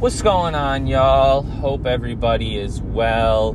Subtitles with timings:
[0.00, 1.42] What's going on, y'all?
[1.42, 3.54] Hope everybody is well.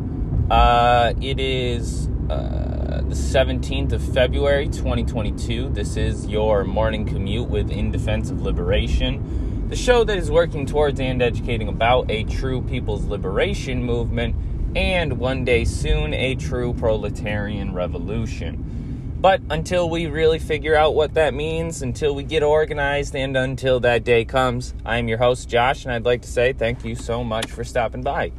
[0.52, 5.70] Uh, it is uh, the 17th of February, 2022.
[5.70, 10.68] This is your morning commute with In Defense of Liberation, the show that is working
[10.68, 14.36] towards and educating about a true people's liberation movement
[14.76, 18.85] and one day soon a true proletarian revolution.
[19.18, 23.80] But until we really figure out what that means, until we get organized, and until
[23.80, 27.24] that day comes, I'm your host, Josh, and I'd like to say thank you so
[27.24, 28.32] much for stopping by.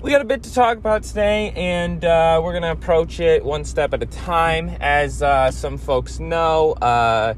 [0.00, 3.44] We got a bit to talk about today, and uh, we're going to approach it
[3.44, 4.68] one step at a time.
[4.80, 7.34] As uh, some folks know, uh,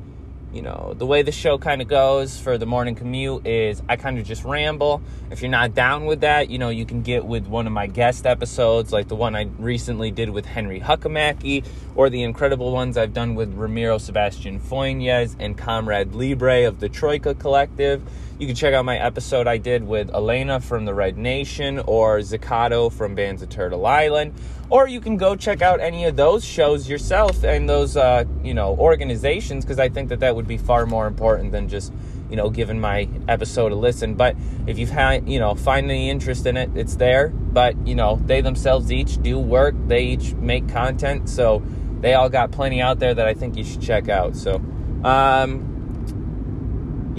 [0.52, 3.96] you know, the way the show kind of goes for the morning commute is I
[3.96, 5.00] kind of just ramble.
[5.30, 7.86] If you're not down with that, you know, you can get with one of my
[7.86, 11.64] guest episodes, like the one I recently did with Henry Huckamaki,
[11.94, 16.88] or the incredible ones I've done with Ramiro Sebastian Funez and Comrade Libre of the
[16.88, 18.02] Troika Collective.
[18.40, 22.20] You can check out my episode I did with Elena from the Red Nation or
[22.20, 24.32] Zakato from Bands of Turtle Island.
[24.70, 28.54] Or you can go check out any of those shows yourself and those, uh, you
[28.54, 31.92] know, organizations because I think that that would be far more important than just,
[32.30, 34.14] you know, giving my episode a listen.
[34.14, 37.28] But if you've had, you know, find any interest in it, it's there.
[37.28, 41.28] But, you know, they themselves each do work, they each make content.
[41.28, 41.62] So
[42.00, 44.34] they all got plenty out there that I think you should check out.
[44.34, 44.62] So,
[45.04, 45.69] um,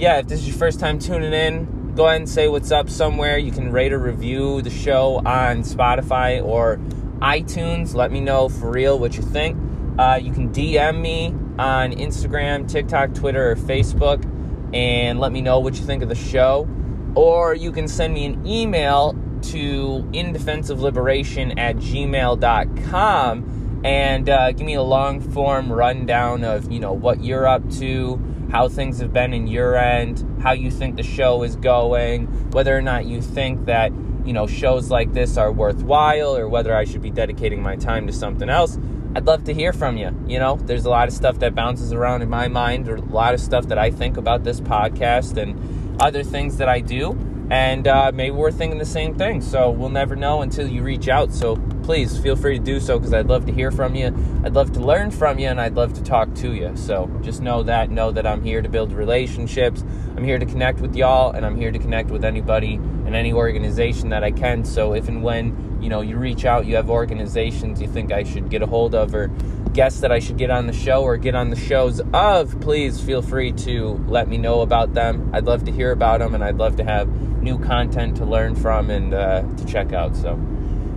[0.02, 2.90] yeah, if this is your first time tuning in, go ahead and say what's up
[2.90, 3.38] somewhere.
[3.38, 6.78] You can rate or review the show on Spotify or
[7.20, 7.94] iTunes.
[7.94, 9.56] Let me know for real what you think.
[9.96, 14.28] Uh, you can DM me on Instagram, TikTok, Twitter, or Facebook
[14.74, 16.68] and let me know what you think of the show.
[17.14, 19.16] Or you can send me an email
[19.52, 23.52] to indefensive.liberation at gmail.com
[23.84, 28.20] and uh, give me a long form rundown of, you know, what you're up to,
[28.52, 32.76] how things have been in your end, how you think the show is going, whether
[32.76, 33.90] or not you think that,
[34.26, 38.06] you know, shows like this are worthwhile or whether I should be dedicating my time
[38.06, 38.78] to something else.
[39.16, 40.14] I'd love to hear from you.
[40.26, 43.00] You know, there's a lot of stuff that bounces around in my mind, or a
[43.00, 47.18] lot of stuff that I think about this podcast and other things that I do.
[47.50, 49.40] And uh, maybe we're thinking the same thing.
[49.40, 51.32] So we'll never know until you reach out.
[51.32, 54.06] So please feel free to do so because I'd love to hear from you.
[54.44, 56.76] I'd love to learn from you and I'd love to talk to you.
[56.76, 57.90] So just know that.
[57.90, 59.84] Know that I'm here to build relationships.
[60.16, 63.32] I'm here to connect with y'all and I'm here to connect with anybody and any
[63.32, 64.64] organization that I can.
[64.64, 68.22] So if and when you know you reach out, you have organizations you think I
[68.22, 69.28] should get a hold of or
[69.72, 73.00] guests that I should get on the show or get on the shows of, please
[73.00, 75.30] feel free to let me know about them.
[75.32, 77.08] I'd love to hear about them and I'd love to have
[77.42, 80.14] new content to learn from and uh, to check out.
[80.14, 80.38] So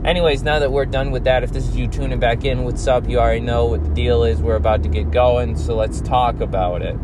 [0.06, 2.86] anyways, now that we're done with that, if this is you tuning back in, what's
[2.88, 3.10] up?
[3.10, 4.40] You already know what the deal is.
[4.42, 6.96] We're about to get going, so let's talk about it.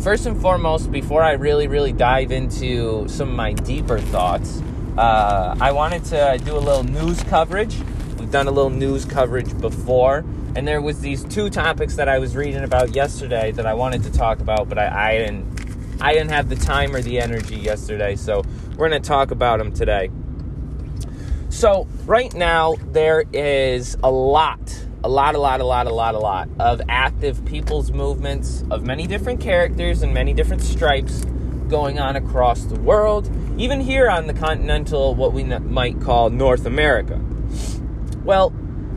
[0.00, 4.60] First and foremost, before I really, really dive into some of my deeper thoughts,
[4.98, 7.76] uh, I wanted to do a little news coverage.
[8.18, 12.18] We've done a little news coverage before, and there was these two topics that I
[12.18, 16.12] was reading about yesterday that I wanted to talk about, but I, I didn't, I
[16.12, 18.42] didn't have the time or the energy yesterday, so
[18.76, 20.10] we're to talk about them today.
[21.52, 24.58] So, right now, there is a lot,
[25.04, 28.86] a lot, a lot, a lot, a lot, a lot of active people's movements of
[28.86, 31.26] many different characters and many different stripes
[31.68, 36.64] going on across the world, even here on the continental, what we might call North
[36.64, 37.20] America.
[38.24, 38.48] Well,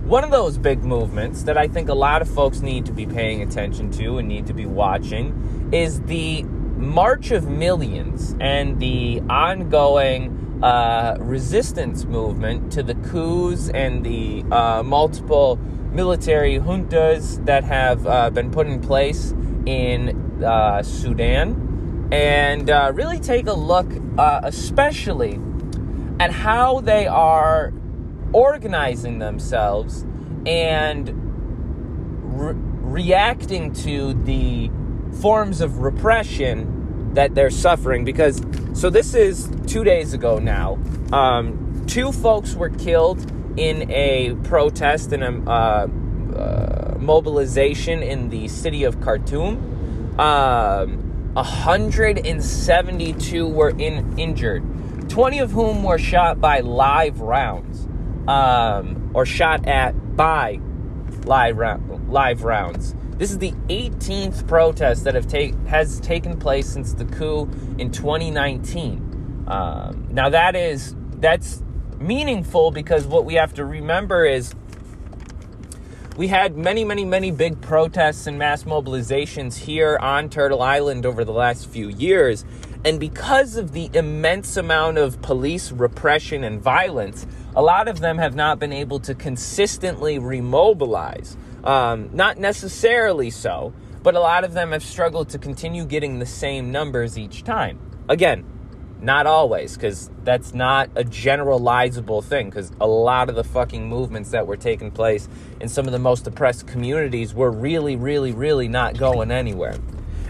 [0.06, 3.06] one of those big movements that I think a lot of folks need to be
[3.06, 9.22] paying attention to and need to be watching is the March of Millions and the
[9.30, 10.35] ongoing
[10.66, 15.58] uh, resistance movement to the coups and the uh, multiple
[15.94, 19.36] military juntas that have uh, been put in place
[19.68, 23.86] in uh, Sudan, and uh, really take a look,
[24.18, 25.40] uh, especially
[26.20, 27.72] at how they are
[28.34, 30.04] organizing themselves
[30.48, 31.12] and
[32.24, 34.72] re- reacting to the
[35.22, 36.85] forms of repression
[37.16, 38.42] that they're suffering because
[38.74, 40.78] so this is two days ago now.
[41.12, 45.88] Um, two folks were killed in a protest and a uh,
[46.36, 50.20] uh, mobilization in the city of Khartoum.
[50.20, 54.64] Um, 172 were in, injured,
[55.10, 57.88] 20 of whom were shot by live rounds,
[58.28, 60.60] um, or shot at by
[61.26, 61.58] live,
[62.10, 62.96] live rounds.
[63.18, 67.90] This is the 18th protest that have take, has taken place since the coup in
[67.90, 69.46] 2019.
[69.48, 71.64] Um, now that is that's
[71.98, 74.54] meaningful because what we have to remember is
[76.18, 81.24] we had many, many, many big protests and mass mobilizations here on Turtle Island over
[81.24, 82.44] the last few years,
[82.86, 87.26] And because of the immense amount of police repression and violence,
[87.56, 91.36] a lot of them have not been able to consistently remobilize.
[91.66, 93.74] Um, not necessarily so,
[94.04, 97.80] but a lot of them have struggled to continue getting the same numbers each time.
[98.08, 98.46] Again,
[99.02, 104.32] not always, because that's not a generalizable thing, because a lot of the fucking movements
[104.32, 105.28] that were taking place
[105.60, 109.76] in some of the most oppressed communities were really, really, really not going anywhere.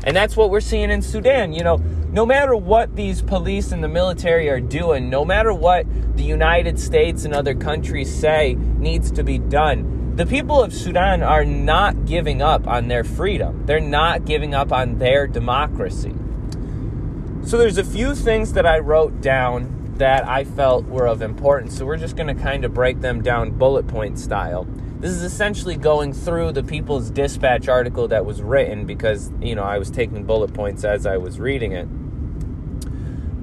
[0.05, 1.51] And that's what we're seeing in Sudan.
[1.51, 1.77] You know,
[2.11, 5.85] no matter what these police and the military are doing, no matter what
[6.15, 11.21] the United States and other countries say needs to be done, the people of Sudan
[11.21, 13.65] are not giving up on their freedom.
[13.65, 16.15] They're not giving up on their democracy.
[17.43, 21.77] So there's a few things that I wrote down that I felt were of importance.
[21.77, 24.65] So we're just going to kind of break them down bullet point style.
[24.99, 29.63] This is essentially going through the People's Dispatch article that was written because, you know,
[29.63, 31.85] I was taking bullet points as I was reading it.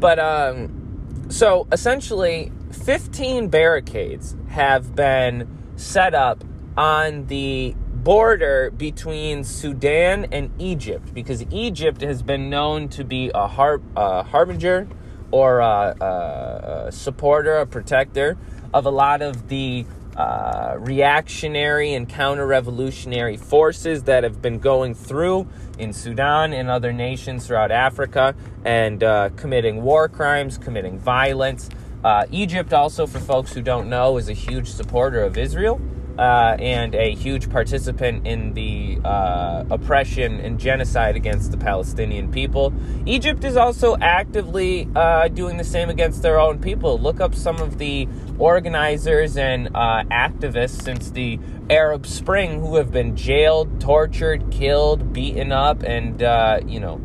[0.00, 5.46] But, um, so essentially, 15 barricades have been
[5.76, 6.42] set up
[6.76, 13.46] on the border between Sudan and Egypt because Egypt has been known to be a
[13.46, 14.88] har- harbinger
[15.30, 18.36] or a, a, a supporter, a protector
[18.74, 19.86] of a lot of the
[20.16, 25.48] uh, reactionary and counter revolutionary forces that have been going through
[25.78, 28.34] in Sudan and other nations throughout Africa
[28.64, 31.70] and uh, committing war crimes, committing violence.
[32.04, 35.80] Uh, Egypt, also, for folks who don't know, is a huge supporter of Israel
[36.18, 42.72] uh, and a huge participant in the uh, oppression and genocide against the Palestinian people.
[43.06, 46.98] Egypt is also actively uh, doing the same against their own people.
[46.98, 51.38] Look up some of the organizers and uh, activists since the
[51.70, 57.00] Arab Spring who have been jailed, tortured, killed, beaten up, and, uh, you know,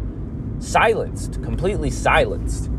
[0.60, 2.70] silenced, completely silenced.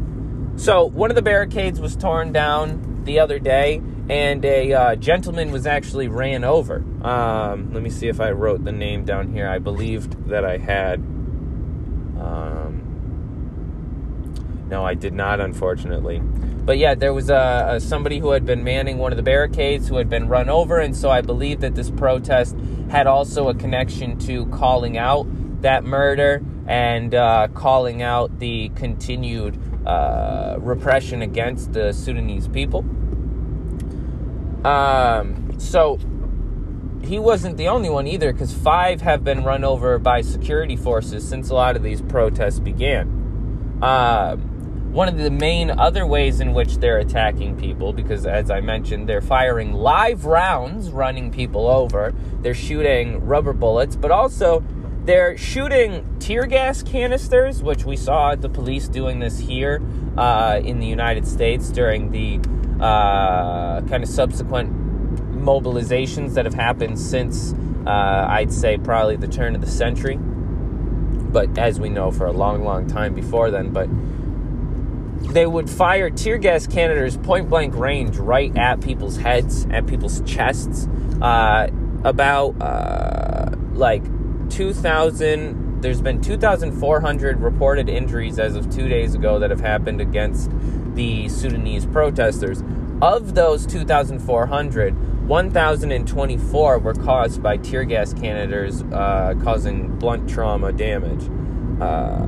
[0.56, 5.52] So, one of the barricades was torn down the other day and a uh, gentleman
[5.52, 6.82] was actually ran over.
[7.02, 9.48] Um, let me see if I wrote the name down here.
[9.48, 11.00] I believed that I had.
[12.18, 12.78] Um,
[14.68, 16.20] no, I did not, unfortunately.
[16.20, 19.88] But yeah, there was a, a, somebody who had been manning one of the barricades
[19.88, 22.56] who had been run over, and so I believe that this protest
[22.90, 25.26] had also a connection to calling out
[25.62, 32.84] that murder and uh, calling out the continued uh, repression against the Sudanese people.
[34.64, 35.98] Um, so
[37.02, 41.26] he wasn't the only one either, because five have been run over by security forces
[41.26, 43.78] since a lot of these protests began.
[43.80, 48.60] Uh, one of the main other ways in which they're attacking people, because as I
[48.60, 52.14] mentioned, they're firing live rounds, running people over.
[52.40, 54.64] They're shooting rubber bullets, but also
[55.04, 59.80] they're shooting tear gas canisters, which we saw the police doing this here
[60.16, 62.40] uh, in the United States during the
[62.80, 64.72] uh, kind of subsequent
[65.32, 67.54] mobilizations that have happened since
[67.86, 70.16] uh, I'd say probably the turn of the century.
[70.16, 73.88] But as we know, for a long, long time before then, but
[75.32, 80.20] they would fire tear gas canisters point blank range right at people's heads, at people's
[80.22, 80.86] chests.
[81.20, 81.68] Uh,
[82.04, 84.02] about uh, like
[84.50, 90.50] 2,000, there's been 2,400 reported injuries as of two days ago that have happened against
[90.98, 92.64] the Sudanese protesters.
[93.00, 101.22] Of those 2,400, 1,024 were caused by tear gas canisters uh, causing blunt trauma damage.
[101.80, 102.26] Uh,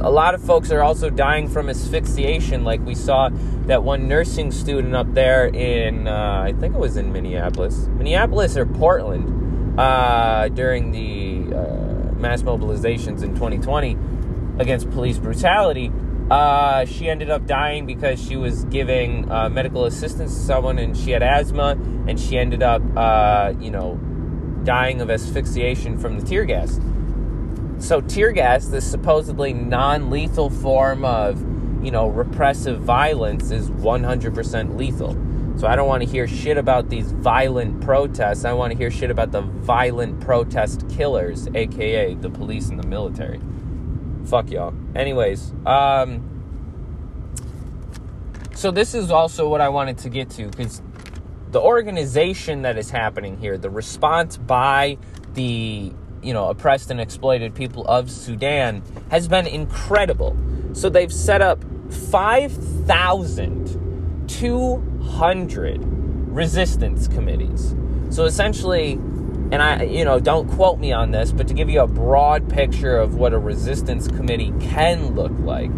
[0.00, 3.30] a lot of folks are also dying from asphyxiation, like we saw
[3.66, 8.56] that one nursing student up there in, uh, I think it was in Minneapolis, Minneapolis
[8.56, 13.98] or Portland, uh, during the uh, mass mobilizations in 2020
[14.60, 15.90] against police brutality.
[16.30, 20.96] Uh, she ended up dying because she was giving uh, medical assistance to someone and
[20.96, 21.70] she had asthma,
[22.06, 23.98] and she ended up, uh, you know,
[24.64, 26.78] dying of asphyxiation from the tear gas.
[27.78, 31.40] So, tear gas, this supposedly non lethal form of,
[31.82, 35.16] you know, repressive violence, is 100% lethal.
[35.56, 38.44] So, I don't want to hear shit about these violent protests.
[38.44, 42.86] I want to hear shit about the violent protest killers, aka the police and the
[42.86, 43.40] military.
[44.28, 44.74] Fuck y'all.
[44.94, 46.22] Anyways, um,
[48.54, 50.82] so this is also what I wanted to get to because
[51.50, 54.98] the organization that is happening here, the response by
[55.32, 55.92] the
[56.22, 60.36] you know oppressed and exploited people of Sudan has been incredible.
[60.74, 67.74] So they've set up five thousand two hundred resistance committees.
[68.10, 68.98] So essentially,
[69.50, 72.48] and I, you know, don't quote me on this, but to give you a broad
[72.50, 75.70] picture of what a resistance committee can look like.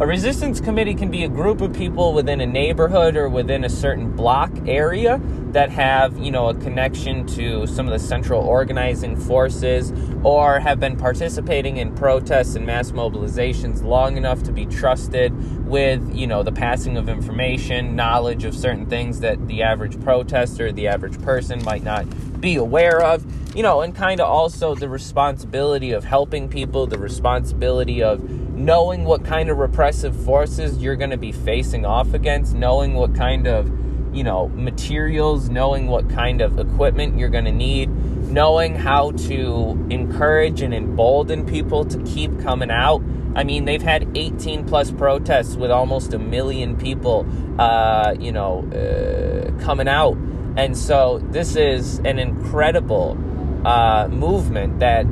[0.00, 3.68] A resistance committee can be a group of people within a neighborhood or within a
[3.68, 5.20] certain block area
[5.52, 9.92] that have, you know, a connection to some of the central organizing forces
[10.22, 15.34] or have been participating in protests and mass mobilizations long enough to be trusted
[15.66, 20.72] with, you know, the passing of information, knowledge of certain things that the average protester,
[20.72, 22.06] the average person might not
[22.40, 23.22] be aware of,
[23.54, 29.04] you know, and kind of also the responsibility of helping people, the responsibility of knowing
[29.04, 33.46] what kind of repressive forces you're going to be facing off against, knowing what kind
[33.46, 33.66] of,
[34.14, 37.88] you know, materials, knowing what kind of equipment you're going to need,
[38.30, 43.02] knowing how to encourage and embolden people to keep coming out.
[43.34, 47.26] I mean, they've had 18 plus protests with almost a million people,
[47.58, 50.16] uh, you know, uh, coming out.
[50.56, 53.16] And so this is an incredible
[53.64, 55.06] uh, movement that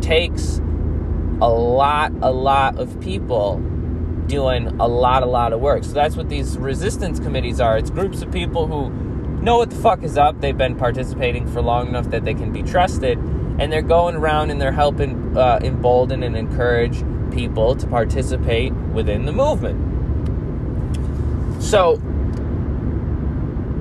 [0.00, 0.60] takes
[1.40, 3.58] a lot, a lot of people
[4.26, 5.84] doing a lot, a lot of work.
[5.84, 7.78] So that's what these resistance committees are.
[7.78, 8.90] It's groups of people who
[9.42, 10.40] know what the fuck is up.
[10.40, 14.50] They've been participating for long enough that they can be trusted, and they're going around
[14.50, 17.02] and they're helping uh, embolden and encourage
[17.32, 19.86] people to participate within the movement.
[21.62, 22.00] So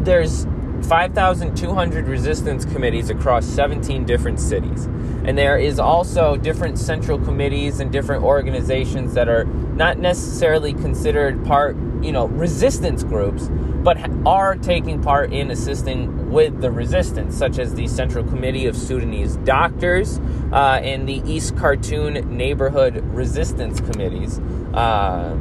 [0.04, 0.46] there's
[0.84, 4.88] 5,200 resistance committees across 17 different cities.
[5.26, 11.44] And there is also different central committees and different organizations that are not necessarily considered
[11.46, 13.50] part, you know, resistance groups,
[13.84, 18.76] but are taking part in assisting with the resistance, such as the Central Committee of
[18.76, 20.20] Sudanese Doctors
[20.52, 24.40] uh, and the East Khartoum Neighborhood Resistance Committees.
[24.74, 25.38] Uh,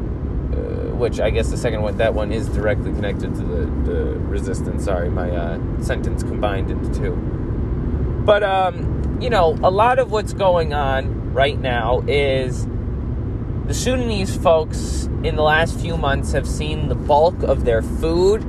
[0.96, 4.84] which I guess the second one, that one is directly connected to the, the resistance.
[4.84, 7.35] Sorry, my uh, sentence combined into two.
[8.26, 12.66] But, um, you know, a lot of what's going on right now is
[13.66, 18.44] the Sudanese folks in the last few months have seen the bulk of their food,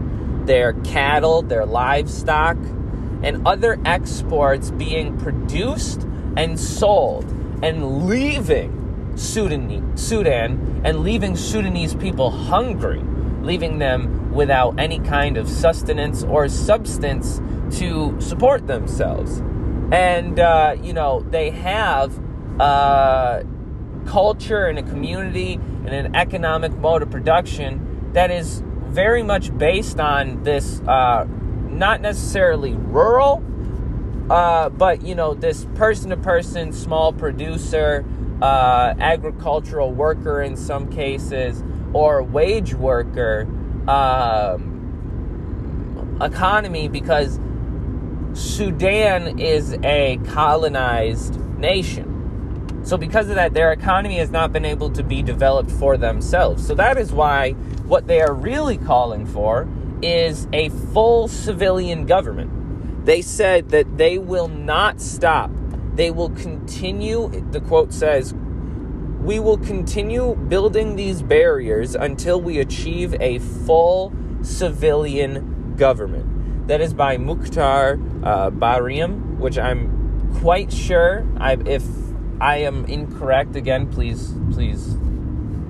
[0.48, 2.57] their cattle, their livestock,
[3.22, 7.25] and other exports being produced and sold
[7.62, 13.03] and leaving Sudan, Sudan and leaving Sudanese people hungry,
[13.43, 17.41] leaving them without any kind of sustenance or substance
[17.77, 19.43] to support themselves.
[19.91, 22.20] And, uh, you know, they have
[22.60, 23.44] uh,
[24.06, 30.00] culture and a community and an economic mode of production that is very much based
[30.00, 31.25] on this, uh,
[31.70, 33.44] not necessarily rural,
[34.29, 38.03] uh, but, you know, this person to person small producer
[38.41, 41.63] uh, agricultural worker in some cases
[41.94, 43.48] or wage worker
[43.88, 44.74] um,
[46.22, 47.39] economy because
[48.38, 52.82] Sudan is a colonized nation.
[52.84, 56.65] So, because of that, their economy has not been able to be developed for themselves.
[56.65, 57.51] So, that is why
[57.86, 59.67] what they are really calling for
[60.01, 63.06] is a full civilian government.
[63.06, 65.51] They said that they will not stop
[65.98, 68.36] they will continue, the quote says,
[69.20, 74.13] we will continue building these barriers until we achieve a full
[74.44, 76.67] civilian government.
[76.67, 81.25] That is by Mukhtar uh, Barium, which I'm quite sure.
[81.38, 81.84] I, if
[82.41, 84.98] I am incorrect, again, please, please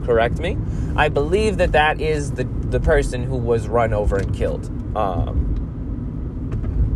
[0.04, 0.58] correct me.
[0.96, 4.66] I believe that that is the the person who was run over and killed.
[4.98, 5.54] Um,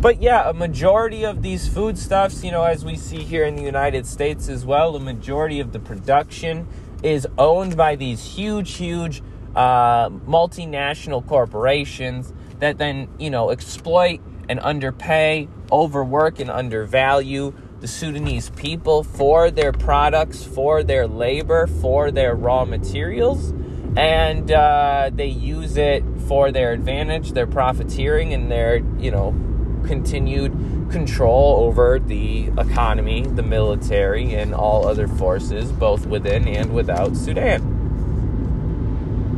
[0.02, 3.62] but yeah, a majority of these foodstuffs, you know, as we see here in the
[3.62, 6.66] United States as well, a majority of the production
[7.02, 9.22] is owned by these huge, huge
[9.54, 14.20] uh, multinational corporations that then, you know, exploit
[14.52, 22.10] and underpay, overwork, and undervalue the Sudanese people for their products, for their labor, for
[22.10, 23.54] their raw materials.
[23.96, 29.34] And uh, they use it for their advantage, their profiteering, and their, you know,
[29.86, 30.52] continued
[30.90, 37.78] control over the economy, the military, and all other forces, both within and without Sudan.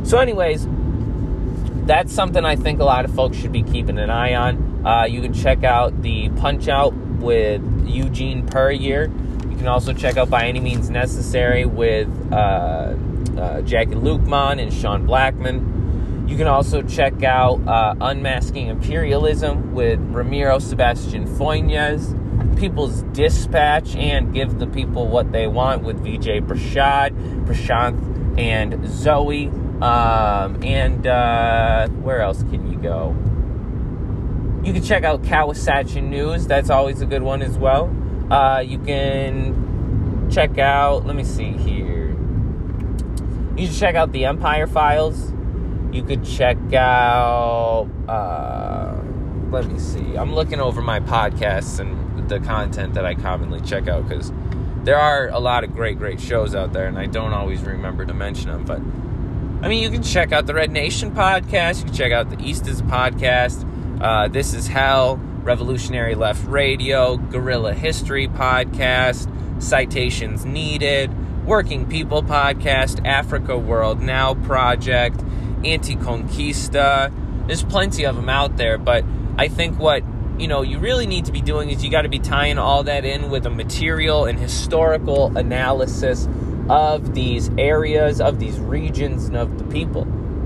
[0.03, 0.67] So, anyways,
[1.85, 4.64] that's something I think a lot of folks should be keeping an eye on.
[4.85, 9.05] Uh, you can check out the Punch Out with Eugene Puryear.
[9.49, 12.35] You can also check out By Any Means Necessary with uh,
[13.37, 16.29] uh, Jackie Luqman and Sean Blackmon.
[16.29, 22.13] You can also check out uh, Unmasking Imperialism with Ramiro Sebastian Funez,
[22.59, 27.11] People's Dispatch, and Give the People What They Want with Vijay Prashad,
[27.45, 29.47] Prasanth, and Zoe.
[29.81, 33.15] Um, and uh, where else can you go?
[34.65, 36.47] You can check out Kawsachun News.
[36.47, 37.95] That's always a good one as well.
[38.31, 42.09] Uh, you can check out, let me see here.
[43.55, 45.31] You can check out the Empire Files.
[45.91, 48.95] You could check out, uh,
[49.51, 50.17] let me see.
[50.17, 54.31] I'm looking over my podcasts and the content that I commonly check out because
[54.83, 58.03] there are a lot of great, great shows out there, and I don't always remember
[58.03, 58.65] to mention them.
[58.65, 58.81] But
[59.63, 61.81] I mean, you can check out the Red Nation podcast.
[61.81, 63.63] You can check out the East is a podcast.
[63.99, 71.09] Uh, this is Hell, Revolutionary Left Radio, Guerrilla History podcast, Citations Needed,
[71.45, 75.23] Working People podcast, Africa World Now project,
[75.63, 77.13] Anti Conquista.
[77.47, 79.05] There's plenty of them out there, but
[79.37, 80.03] I think what
[80.37, 82.83] you know you really need to be doing is you got to be tying all
[82.83, 86.27] that in with a material and historical analysis
[86.67, 90.05] of these areas of these regions and of the people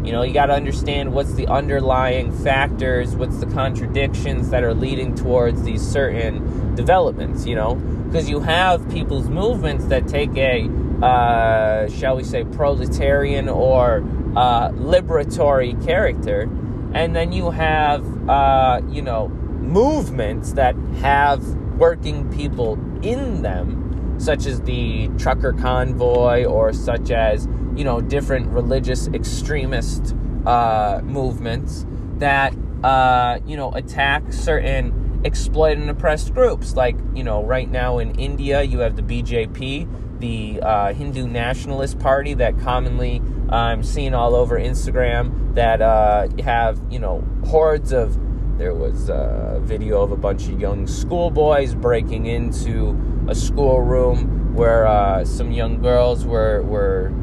[0.09, 4.73] you know you got to understand what's the underlying factors what's the contradictions that are
[4.73, 7.75] leading towards these certain developments you know?
[7.75, 10.67] Because you have people's movements that take a
[11.05, 14.03] uh, shall we say proletarian or
[14.35, 16.49] uh, liberatory character
[16.95, 21.45] and then you have uh, you know movements that have
[21.77, 27.47] working people in them, such as the trucker convoy or such as,
[27.79, 30.13] you know, different religious extremist
[30.45, 31.85] uh, movements
[32.17, 36.75] that, uh, you know, attack certain exploited and oppressed groups.
[36.75, 41.99] Like, you know, right now in India, you have the BJP, the uh, Hindu Nationalist
[41.99, 48.17] Party that commonly I'm seeing all over Instagram that uh, have, you know, hordes of
[48.57, 54.85] there was a video of a bunch of young schoolboys breaking into a schoolroom where
[54.85, 57.13] uh, some young girls were were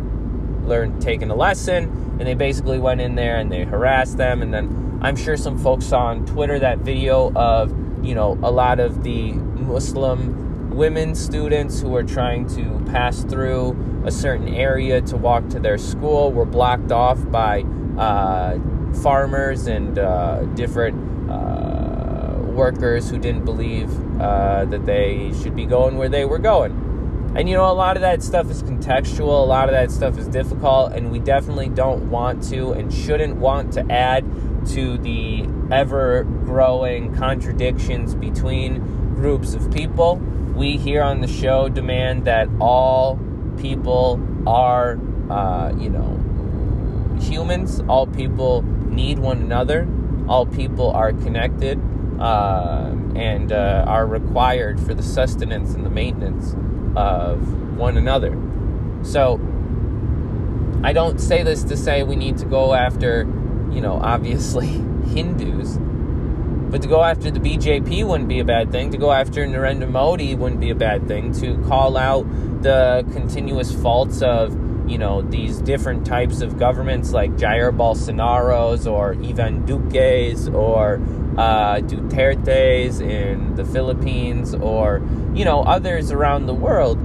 [0.66, 1.84] learned taking a lesson,
[2.18, 4.42] and they basically went in there and they harassed them.
[4.42, 7.70] And then I'm sure some folks saw on Twitter that video of
[8.04, 10.46] you know a lot of the Muslim
[10.76, 15.78] women students who were trying to pass through a certain area to walk to their
[15.78, 17.62] school were blocked off by
[17.96, 18.58] uh,
[19.02, 25.96] farmers and uh, different uh, workers who didn't believe uh, that they should be going
[25.96, 26.85] where they were going.
[27.36, 30.16] And you know, a lot of that stuff is contextual, a lot of that stuff
[30.16, 34.24] is difficult, and we definitely don't want to and shouldn't want to add
[34.68, 38.78] to the ever growing contradictions between
[39.16, 40.16] groups of people.
[40.54, 43.20] We here on the show demand that all
[43.58, 49.86] people are, uh, you know, humans, all people need one another,
[50.26, 51.78] all people are connected
[52.18, 56.54] uh, and uh, are required for the sustenance and the maintenance
[56.96, 58.36] of one another.
[59.02, 59.40] So,
[60.82, 63.22] I don't say this to say we need to go after,
[63.70, 64.66] you know, obviously
[65.14, 65.78] Hindus,
[66.70, 68.90] but to go after the BJP wouldn't be a bad thing.
[68.90, 71.32] To go after Narendra Modi wouldn't be a bad thing.
[71.34, 72.24] To call out
[72.62, 74.52] the continuous faults of
[74.86, 80.96] you know, these different types of governments like Jair Bolsonaro's or Ivan Duque's or
[81.36, 85.02] uh, Duterte's in the Philippines or,
[85.34, 86.98] you know, others around the world,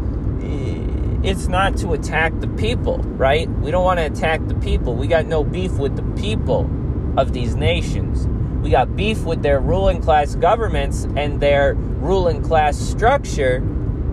[1.24, 3.48] it's not to attack the people, right?
[3.48, 4.96] We don't want to attack the people.
[4.96, 6.70] We got no beef with the people
[7.18, 8.28] of these nations.
[8.64, 13.62] We got beef with their ruling class governments and their ruling class structure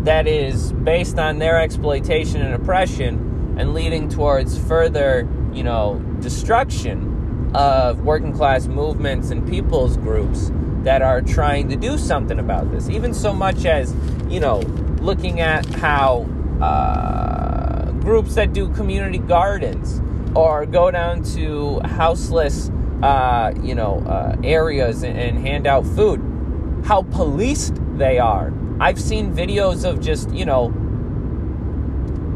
[0.02, 7.50] that is based on their exploitation and oppression and leading towards further, you know, destruction
[7.54, 10.50] of working class movements and people's groups
[10.84, 12.88] that are trying to do something about this.
[12.88, 13.94] Even so much as,
[14.28, 14.58] you know,
[15.00, 16.26] looking at how
[16.62, 20.00] uh, groups that do community gardens
[20.34, 22.70] or go down to houseless,
[23.02, 26.20] uh, you know, uh, areas and, and hand out food,
[26.84, 28.52] how policed they are.
[28.80, 30.72] I've seen videos of just, you know,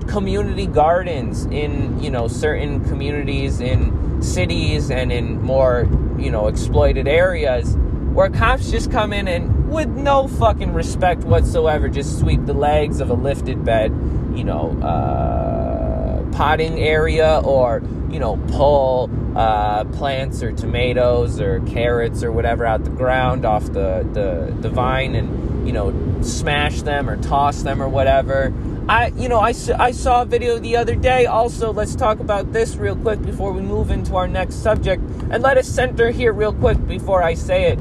[0.08, 5.88] community gardens in you know certain communities in cities and in more
[6.18, 7.76] you know exploited areas
[8.12, 13.00] where cops just come in and with no fucking respect whatsoever just sweep the legs
[13.00, 13.90] of a lifted bed
[14.34, 22.22] you know uh, potting area or you know pull uh, plants or tomatoes or carrots
[22.22, 27.08] or whatever out the ground off the, the, the vine and you know smash them
[27.08, 28.52] or toss them or whatever
[28.88, 31.27] I, you know, I, I saw a video the other day.
[31.27, 35.03] Also, let's talk about this real quick before we move into our next subject.
[35.31, 37.79] And let us center here real quick before I say it.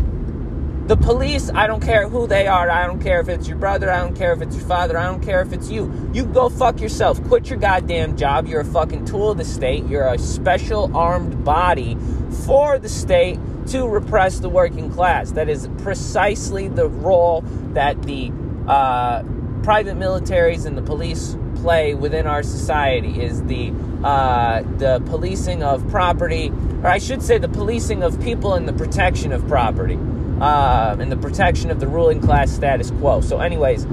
[0.88, 2.70] The police, I don't care who they are.
[2.70, 3.90] I don't care if it's your brother.
[3.90, 4.98] I don't care if it's your father.
[4.98, 5.92] I don't care if it's you.
[6.14, 7.24] You go fuck yourself.
[7.24, 8.48] Quit your goddamn job.
[8.48, 9.86] You're a fucking tool of the state.
[9.86, 11.98] You're a special armed body
[12.46, 15.32] for the state to repress the working class.
[15.32, 17.42] That is precisely the role
[17.74, 18.32] that the
[18.68, 19.24] uh,
[19.64, 23.72] private militaries and the police play within our society is the
[24.04, 28.74] uh, the policing of property, or I should say, the policing of people and the
[28.74, 29.98] protection of property,
[30.40, 33.22] uh, and the protection of the ruling class status quo.
[33.22, 33.86] So, anyways,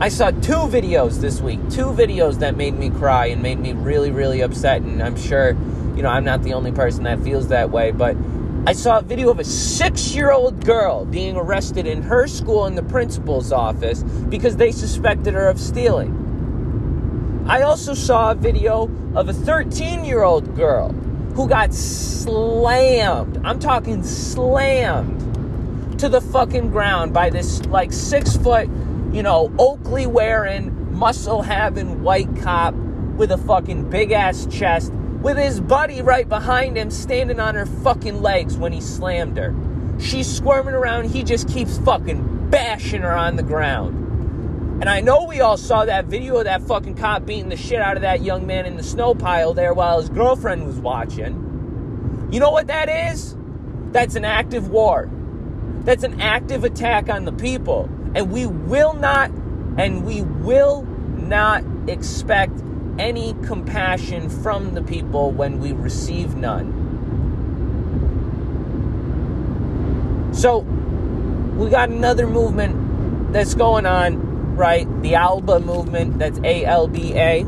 [0.00, 3.72] I saw two videos this week, two videos that made me cry and made me
[3.72, 4.82] really, really upset.
[4.82, 5.50] And I'm sure,
[5.96, 8.16] you know, I'm not the only person that feels that way, but
[8.66, 12.64] I saw a video of a six year old girl being arrested in her school
[12.64, 17.44] in the principal's office because they suspected her of stealing.
[17.46, 20.92] I also saw a video of a 13 year old girl
[21.34, 23.38] who got slammed.
[23.44, 28.66] I'm talking slammed to the fucking ground by this like six foot,
[29.12, 34.90] you know, Oakley wearing, muscle having white cop with a fucking big ass chest
[35.24, 39.54] with his buddy right behind him standing on her fucking legs when he slammed her.
[39.98, 44.02] She's squirming around, he just keeps fucking bashing her on the ground.
[44.82, 47.80] And I know we all saw that video of that fucking cop beating the shit
[47.80, 52.28] out of that young man in the snow pile there while his girlfriend was watching.
[52.30, 53.34] You know what that is?
[53.92, 55.08] That's an active war.
[55.84, 57.88] That's an active attack on the people.
[58.14, 59.30] And we will not,
[59.78, 62.60] and we will not expect
[62.98, 66.82] any compassion from the people when we receive none.
[70.32, 70.60] So,
[71.56, 74.86] we got another movement that's going on, right?
[75.02, 77.44] The ALBA movement, that's A L B A.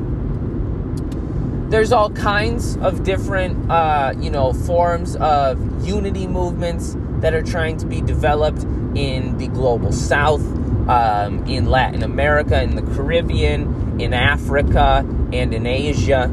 [1.69, 7.77] There's all kinds of different, uh, you know, forms of unity movements that are trying
[7.79, 8.63] to be developed
[8.97, 10.43] in the global south,
[10.89, 16.31] um, in Latin America, in the Caribbean, in Africa, and in Asia.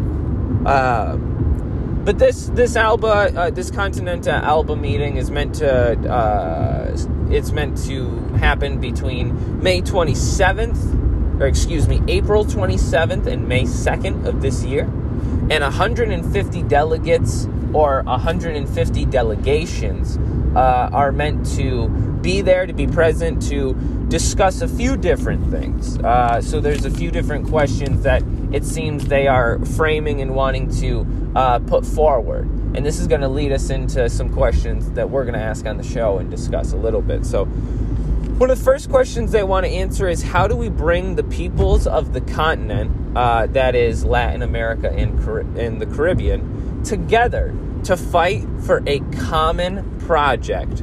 [0.65, 6.95] Uh, but this this Alba uh, this Continental Alba meeting is meant to uh,
[7.29, 14.25] it's meant to happen between May 27th or excuse me April 27th and May 2nd
[14.25, 20.17] of this year, and 150 delegates or 150 delegations
[20.55, 21.89] uh, are meant to
[22.21, 23.73] be there to be present to
[24.07, 25.97] discuss a few different things.
[25.99, 30.69] Uh, so there's a few different questions that it seems they are framing and wanting
[30.79, 32.45] to uh, put forward.
[32.75, 35.65] And this is going to lead us into some questions that we're going to ask
[35.65, 37.25] on the show and discuss a little bit.
[37.25, 41.15] So, one of the first questions they want to answer is how do we bring
[41.15, 46.83] the peoples of the continent, uh, that is Latin America and, Car- and the Caribbean,
[46.83, 50.81] together to fight for a common project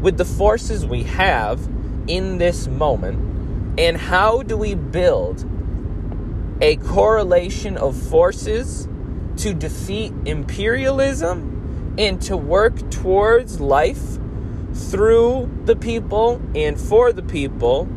[0.00, 1.68] with the forces we have
[2.06, 3.18] in this moment?
[3.78, 5.44] And how do we build
[6.62, 8.88] a correlation of forces
[9.36, 14.00] to defeat imperialism and to work towards life
[14.72, 17.88] through the people and for the people,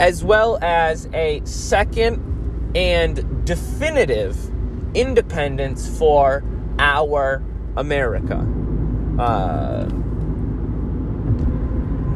[0.00, 4.36] as well as a second and definitive
[4.96, 6.42] independence for
[6.78, 7.42] our
[7.76, 8.46] America.
[9.18, 9.86] Uh,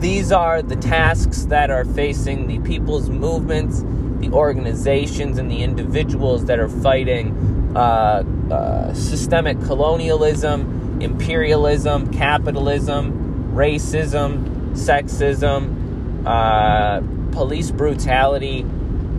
[0.01, 3.85] these are the tasks that are facing the people's movements
[4.23, 14.73] the organizations and the individuals that are fighting uh, uh, systemic colonialism, imperialism, capitalism, racism,
[14.75, 17.01] sexism, uh,
[17.33, 18.61] police brutality,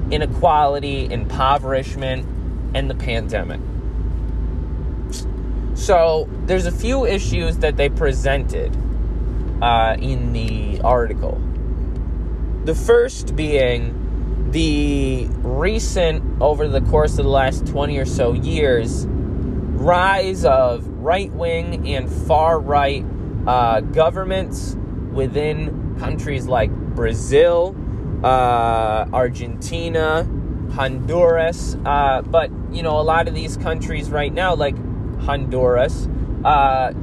[0.09, 2.25] inequality, impoverishment,
[2.73, 3.59] and the pandemic.
[5.75, 8.75] So, there's a few issues that they presented
[9.61, 11.41] uh, in the article.
[12.65, 14.02] The first being
[14.53, 21.31] the recent, over the course of the last 20 or so years, rise of right
[21.33, 23.03] wing and far right
[23.47, 24.77] uh, governments
[25.11, 27.75] within countries like Brazil,
[28.23, 30.23] uh, Argentina,
[30.73, 31.75] Honduras.
[31.83, 34.75] Uh, but, you know, a lot of these countries right now, like
[35.21, 36.07] Honduras,
[36.45, 36.93] uh,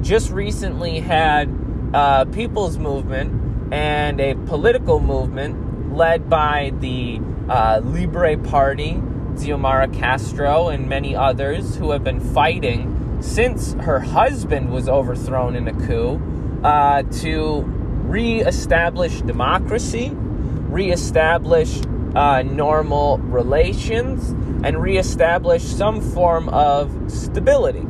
[0.00, 1.48] just recently had
[1.92, 8.92] a uh, people's movement and a political movement led by the uh, Libre Party,
[9.34, 15.68] Xiomara Castro, and many others who have been fighting since her husband was overthrown in
[15.68, 16.20] a coup
[16.64, 17.62] uh, to
[18.06, 21.80] reestablish democracy, reestablish
[22.14, 24.30] uh, normal relations,
[24.64, 27.86] and reestablish some form of stability.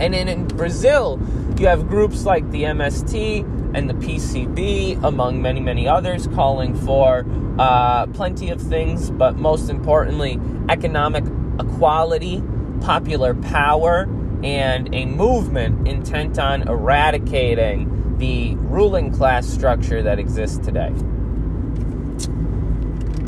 [0.00, 1.18] And in, in Brazil,
[1.60, 7.26] You have groups like the MST and the PCB, among many, many others, calling for
[7.58, 11.22] uh, plenty of things, but most importantly, economic
[11.60, 12.42] equality,
[12.80, 14.08] popular power,
[14.42, 20.94] and a movement intent on eradicating the ruling class structure that exists today.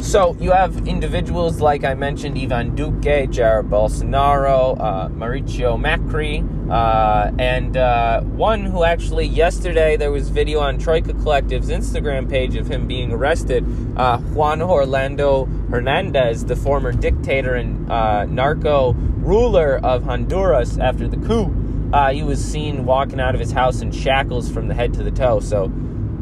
[0.03, 7.31] So you have individuals like I mentioned, Ivan Duque, Jair Bolsonaro, uh, Mauricio Macri, uh,
[7.38, 12.67] and uh, one who actually yesterday there was video on Troika Collective's Instagram page of
[12.67, 13.65] him being arrested.
[13.97, 21.17] Uh, Juan Orlando Hernandez, the former dictator and uh, narco ruler of Honduras after the
[21.29, 24.93] coup, uh, he was seen walking out of his house in shackles from the head
[24.95, 25.38] to the toe.
[25.38, 25.71] So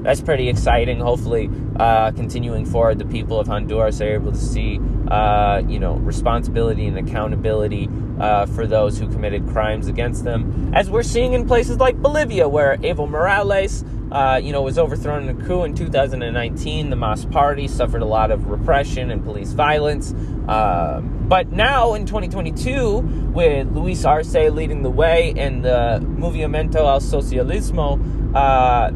[0.02, 1.00] that's pretty exciting.
[1.00, 5.94] Hopefully, uh, continuing forward, the people of Honduras are able to see, uh, you know,
[5.96, 11.46] responsibility and accountability uh, for those who committed crimes against them, as we're seeing in
[11.46, 15.74] places like Bolivia, where Evo Morales, uh, you know, was overthrown in a coup in
[15.74, 16.90] 2019.
[16.90, 20.14] The MAS Party suffered a lot of repression and police violence.
[20.48, 22.98] Uh, but now in 2022,
[23.32, 28.90] with Luis Arce leading the way and the Movimiento al Socialismo, uh,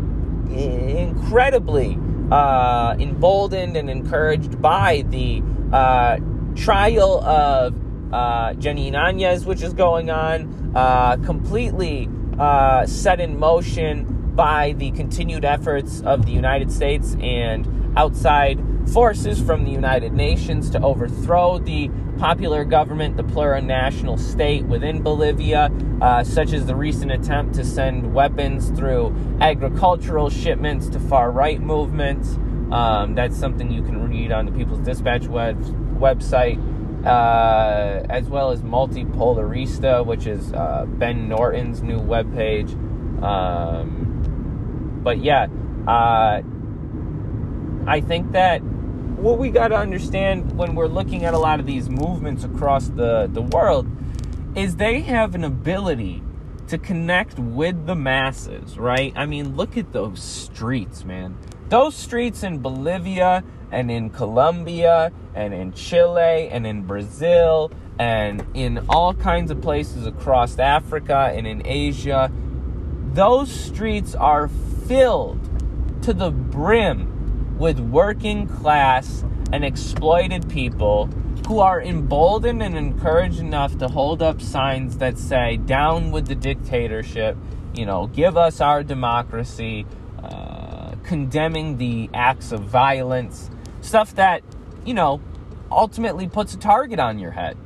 [0.50, 1.98] incredibly
[2.30, 6.18] uh, emboldened and encouraged by the uh,
[6.54, 7.74] trial of
[8.12, 14.90] uh, Jeanine Añez, which is going on, uh, completely uh, set in motion by the
[14.92, 18.60] continued efforts of the United States and outside
[18.92, 25.70] forces from the United Nations to overthrow the popular government, the plurinational state within Bolivia,
[26.00, 31.60] uh, such as the recent attempt to send weapons through agricultural shipments to far right
[31.60, 32.38] movements.
[32.72, 35.60] Um, that's something you can read on the People's Dispatch web,
[35.98, 36.58] website,
[37.06, 42.72] uh, as well as Multipolarista, which is uh, Ben Norton's new webpage.
[43.22, 45.46] Um, but yeah,
[45.86, 46.42] uh,
[47.86, 48.62] I think that
[49.24, 52.88] what we got to understand when we're looking at a lot of these movements across
[52.88, 53.88] the, the world
[54.54, 56.22] is they have an ability
[56.68, 59.14] to connect with the masses, right?
[59.16, 61.38] I mean, look at those streets, man.
[61.70, 68.84] Those streets in Bolivia and in Colombia and in Chile and in Brazil and in
[68.90, 72.30] all kinds of places across Africa and in Asia,
[73.14, 74.48] those streets are
[74.86, 75.40] filled
[76.02, 77.13] to the brim
[77.64, 81.06] with working class and exploited people
[81.48, 86.34] who are emboldened and encouraged enough to hold up signs that say, down with the
[86.34, 87.34] dictatorship,
[87.74, 89.86] you know, give us our democracy,
[90.22, 93.48] uh, condemning the acts of violence,
[93.80, 94.42] stuff that,
[94.84, 95.18] you know,
[95.70, 97.56] ultimately puts a target on your head.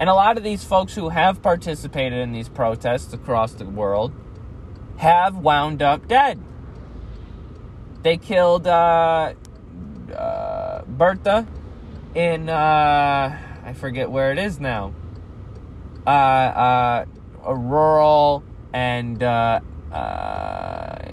[0.00, 4.10] And a lot of these folks who have participated in these protests across the world
[4.96, 6.42] have wound up dead.
[8.02, 9.34] They killed uh,
[10.14, 11.46] uh, Berta
[12.14, 14.94] in uh, I forget where it is now.
[16.06, 17.04] Uh, uh,
[17.44, 19.60] a rural and uh,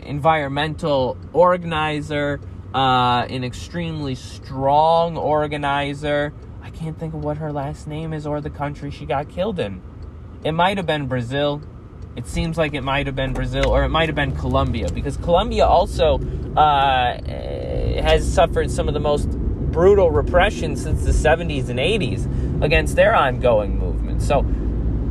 [0.04, 2.40] environmental organizer,
[2.74, 6.34] an extremely strong organizer.
[6.62, 9.60] I can't think of what her last name is or the country she got killed
[9.60, 9.82] in.
[10.44, 11.62] It might have been Brazil.
[12.16, 15.18] It seems like it might have been Brazil or it might have been Colombia because
[15.18, 16.20] Colombia also
[16.56, 17.22] uh,
[18.02, 23.14] has suffered some of the most brutal repression since the 70s and 80s against their
[23.14, 24.22] ongoing movement.
[24.22, 24.46] So,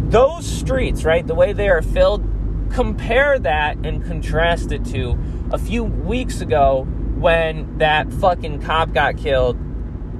[0.08, 2.26] those streets, right, the way they are filled,
[2.70, 5.18] compare that and contrast it to
[5.52, 6.84] a few weeks ago
[7.18, 9.58] when that fucking cop got killed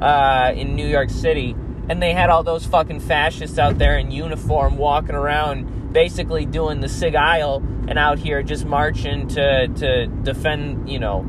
[0.03, 1.57] uh, in New York City
[1.89, 6.81] and they had all those fucking fascists out there in uniform walking around basically doing
[6.81, 11.25] the Sig Heil and out here just marching to to defend, you know,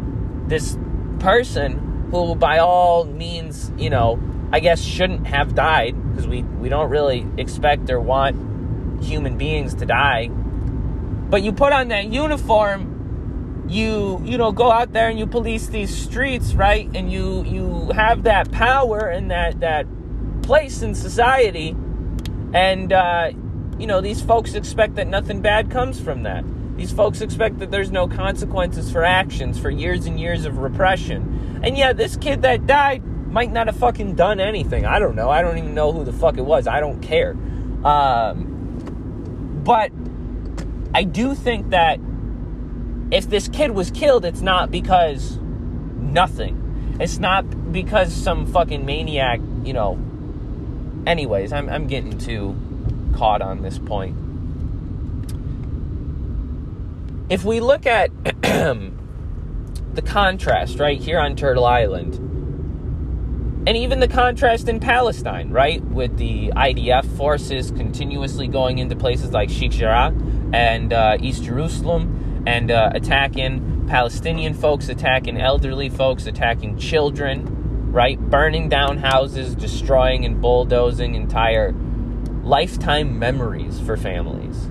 [0.47, 0.77] this
[1.19, 4.19] person who by all means, you know,
[4.51, 9.75] I guess shouldn't have died because we we don't really expect or want human beings
[9.75, 10.27] to die.
[10.27, 15.67] But you put on that uniform, you you know, go out there and you police
[15.67, 16.89] these streets, right?
[16.95, 19.85] And you you have that power and that that
[20.41, 21.75] place in society
[22.53, 23.31] and uh
[23.79, 26.45] you know, these folks expect that nothing bad comes from that.
[26.77, 31.61] These folks expect that there's no consequences for actions for years and years of repression.
[31.63, 34.85] And yeah, this kid that died might not have fucking done anything.
[34.85, 35.29] I don't know.
[35.29, 36.67] I don't even know who the fuck it was.
[36.67, 37.31] I don't care.
[37.83, 39.91] Um, but
[40.93, 41.99] I do think that
[43.11, 46.97] if this kid was killed, it's not because nothing.
[46.99, 49.99] It's not because some fucking maniac, you know.
[51.05, 52.55] Anyways, I'm, I'm getting too
[53.15, 54.15] caught on this point.
[57.29, 62.15] if we look at the contrast right here on Turtle Island,
[63.67, 69.31] and even the contrast in Palestine, right, with the IDF forces continuously going into places
[69.31, 70.13] like Sheikh Jarrah
[70.53, 78.19] and uh, East Jerusalem and uh, attacking Palestinian folks, attacking elderly folks, attacking children, right,
[78.19, 81.73] burning down houses, destroying and bulldozing entire
[82.45, 84.69] lifetime memories for families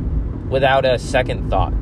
[0.49, 1.73] without a second thought.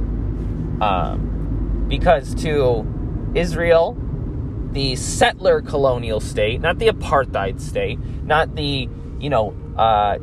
[0.81, 3.97] Um, because to Israel,
[4.73, 8.89] the settler colonial state, not the apartheid state, not the,
[9.21, 10.19] you know, uh,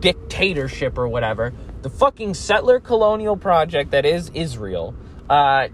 [0.00, 4.94] dictatorship or whatever, the fucking settler colonial project that is Israel,
[5.30, 5.68] uh,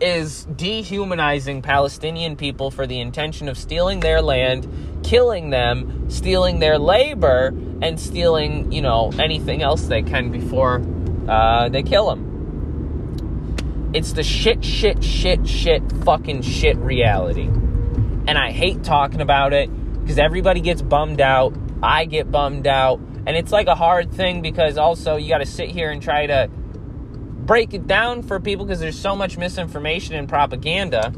[0.00, 4.68] is dehumanizing Palestinian people for the intention of stealing their land,
[5.06, 10.82] killing them, stealing their labor, and stealing, you know, anything else they can before
[11.28, 13.92] uh, they kill them.
[13.94, 17.46] It's the shit, shit, shit, shit, fucking shit reality.
[18.26, 21.54] And I hate talking about it because everybody gets bummed out.
[21.82, 22.98] I get bummed out.
[23.26, 26.26] And it's like a hard thing because also you got to sit here and try
[26.26, 31.12] to break it down for people because there's so much misinformation and propaganda.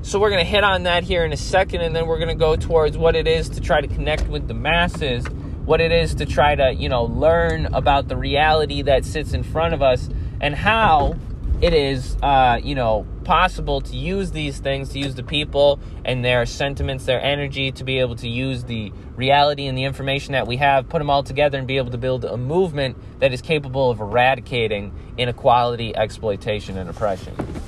[0.00, 2.28] So we're going to hit on that here in a second and then we're going
[2.28, 5.26] to go towards what it is to try to connect with the masses,
[5.64, 9.42] what it is to try to, you know, learn about the reality that sits in
[9.42, 10.08] front of us
[10.40, 11.14] and how
[11.60, 16.24] it is, uh, you know, possible to use these things, to use the people and
[16.24, 20.48] their sentiments, their energy, to be able to use the reality and the information that
[20.48, 23.40] we have, put them all together, and be able to build a movement that is
[23.40, 27.61] capable of eradicating inequality, exploitation, and oppression.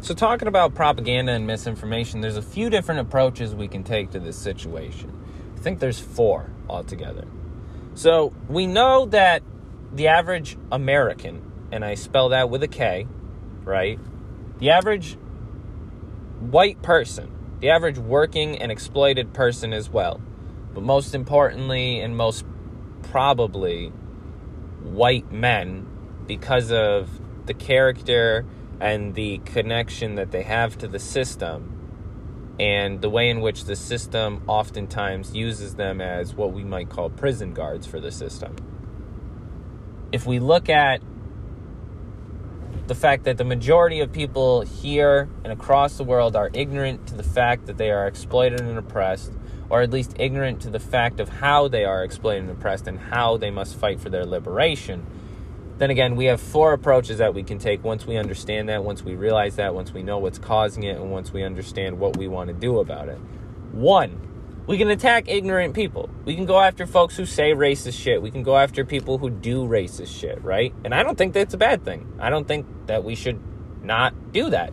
[0.00, 4.20] So, talking about propaganda and misinformation, there's a few different approaches we can take to
[4.20, 5.12] this situation.
[5.56, 7.26] I think there's four altogether.
[7.94, 9.42] So, we know that
[9.92, 13.06] the average American and I spell that with a K,
[13.64, 13.98] right?
[14.58, 15.16] The average
[16.40, 17.30] white person,
[17.60, 20.20] the average working and exploited person as well,
[20.74, 22.44] but most importantly and most
[23.02, 23.88] probably
[24.82, 25.86] white men
[26.26, 27.08] because of
[27.46, 28.44] the character
[28.80, 31.74] and the connection that they have to the system
[32.60, 37.08] and the way in which the system oftentimes uses them as what we might call
[37.08, 38.56] prison guards for the system.
[40.10, 41.00] If we look at
[42.88, 47.14] the fact that the majority of people here and across the world are ignorant to
[47.14, 49.32] the fact that they are exploited and oppressed,
[49.68, 52.98] or at least ignorant to the fact of how they are exploited and oppressed and
[52.98, 55.06] how they must fight for their liberation.
[55.78, 59.04] Then again, we have four approaches that we can take once we understand that, once
[59.04, 62.26] we realize that, once we know what's causing it, and once we understand what we
[62.26, 63.18] want to do about it.
[63.70, 64.20] One,
[64.66, 66.10] we can attack ignorant people.
[66.24, 68.20] We can go after folks who say racist shit.
[68.20, 70.74] We can go after people who do racist shit, right?
[70.84, 72.12] And I don't think that's a bad thing.
[72.18, 73.40] I don't think that we should
[73.82, 74.72] not do that.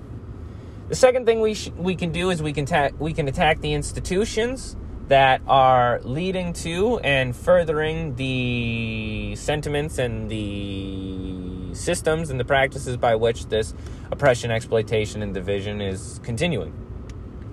[0.89, 3.61] The second thing we sh- we can do is we can ta- we can attack
[3.61, 4.75] the institutions
[5.07, 13.15] that are leading to and furthering the sentiments and the systems and the practices by
[13.15, 13.73] which this
[14.11, 16.73] oppression, exploitation, and division is continuing.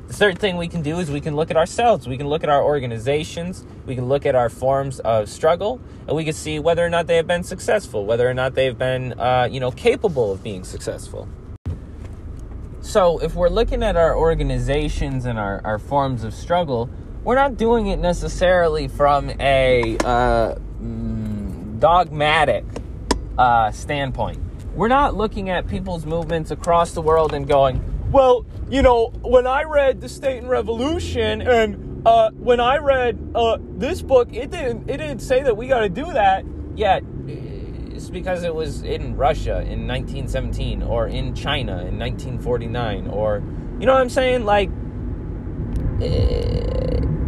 [0.07, 2.07] The third thing we can do is we can look at ourselves.
[2.07, 3.65] We can look at our organizations.
[3.87, 7.07] We can look at our forms of struggle, and we can see whether or not
[7.07, 10.65] they have been successful, whether or not they've been, uh, you know, capable of being
[10.65, 11.29] successful.
[12.83, 16.91] So, if we're looking at our organizations and our, our forms of struggle,
[17.25, 22.65] we're not doing it necessarily from a uh, mm, dogmatic
[23.39, 24.41] uh, standpoint.
[24.75, 29.47] We're not looking at people's movements across the world and going, well, you know, when
[29.47, 34.51] I read The State and Revolution and uh, when I read uh, this book, it
[34.51, 36.45] didn't it didn't say that we got to do that.
[36.75, 43.43] Yet it's because it was in Russia in 1917 or in China in 1949 or
[43.79, 44.45] you know what I'm saying?
[44.45, 44.71] Like
[46.01, 46.72] eh,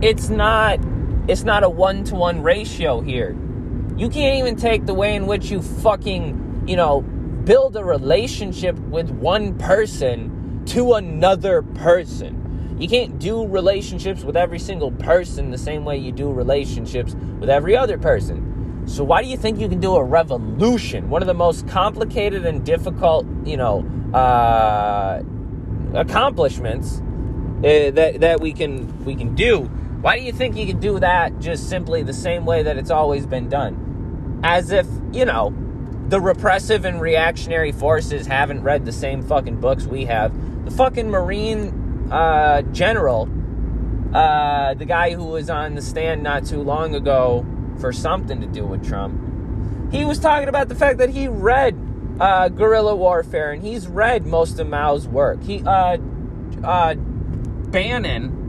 [0.05, 0.79] it's not
[1.29, 3.35] it's not a one to one ratio here.
[3.97, 8.79] You can't even take the way in which you fucking you know build a relationship
[8.79, 12.77] with one person to another person.
[12.79, 17.49] You can't do relationships with every single person the same way you do relationships with
[17.49, 18.83] every other person.
[18.87, 21.09] So why do you think you can do a revolution?
[21.09, 25.23] One of the most complicated and difficult, you know, uh,
[25.95, 27.01] accomplishments
[27.59, 29.71] uh, that that we can we can do.
[30.05, 32.91] Why do you think you can do that just simply the same way that it's
[32.91, 34.39] always been done?
[34.45, 35.55] As if, you know,
[36.09, 40.31] the repressive and reactionary forces haven't read the same fucking books we have
[40.67, 43.31] the fucking Marine uh, general,
[44.13, 47.47] uh, the guy who was on the stand not too long ago
[47.81, 51.79] for something to do with Trump, he was talking about the fact that he read
[52.21, 55.43] uh, guerrilla warfare, and he's read most of Mao's work.
[55.43, 55.97] He, uh,
[56.63, 58.44] uh, Bannon,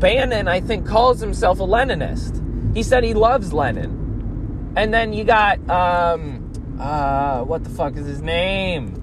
[0.00, 2.74] Bannon, I think, calls himself a Leninist.
[2.74, 4.72] He said he loves Lenin.
[4.76, 8.96] And then you got, um, uh, what the fuck is his name?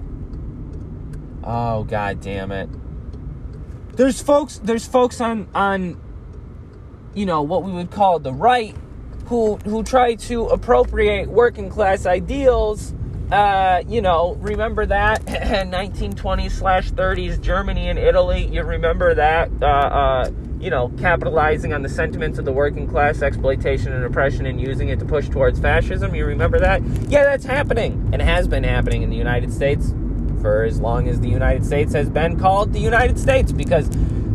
[1.44, 2.68] Oh, god damn it.
[3.96, 6.00] There's folks, there's folks on, on,
[7.14, 8.76] you know, what we would call the right
[9.26, 12.94] who, who try to appropriate working class ideals
[13.30, 18.46] uh, you know, remember that 1920s slash 30s Germany and Italy.
[18.46, 20.30] You remember that, uh, uh,
[20.60, 24.88] you know, capitalizing on the sentiments of the working class, exploitation and oppression, and using
[24.88, 26.14] it to push towards fascism.
[26.14, 26.82] You remember that?
[27.08, 29.94] Yeah, that's happening and has been happening in the United States
[30.40, 33.88] for as long as the United States has been called the United States because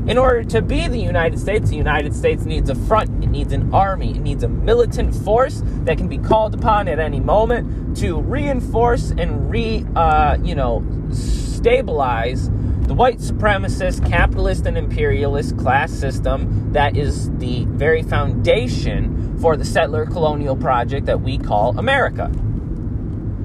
[0.05, 3.53] in order to be the United States, the United States needs a front, it needs
[3.53, 7.95] an army, it needs a militant force that can be called upon at any moment
[7.97, 12.49] to reinforce and re, uh, you know, stabilize
[12.83, 19.65] the white supremacist, capitalist, and imperialist class system that is the very foundation for the
[19.65, 22.31] settler colonial project that we call America.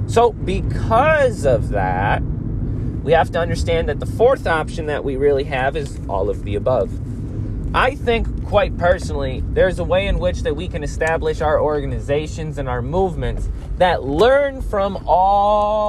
[0.07, 2.23] So, because of that,
[3.03, 6.45] we have to understand that the fourth option that we really have is all of
[6.45, 6.91] the above.
[7.75, 12.57] I think quite personally there's a way in which that we can establish our organizations
[12.57, 15.83] and our movements that learn from all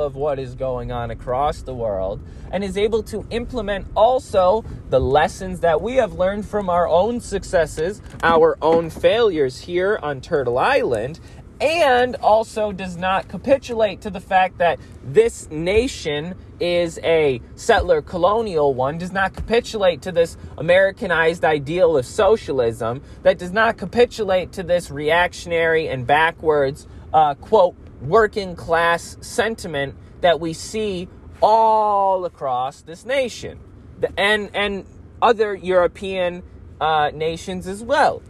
[0.00, 2.20] of what is going on across the world
[2.50, 7.20] and is able to implement also the lessons that we have learned from our own
[7.20, 11.20] successes, our own failures here on Turtle Island,
[11.60, 18.74] and also does not capitulate to the fact that this nation is a settler colonial
[18.74, 24.62] one, does not capitulate to this Americanized ideal of socialism, that does not capitulate to
[24.62, 31.08] this reactionary and backwards, uh, quote, working class sentiment that we see
[31.40, 33.58] all across this nation
[34.16, 34.84] and, and
[35.22, 36.42] other European
[36.80, 38.22] uh, nations as well.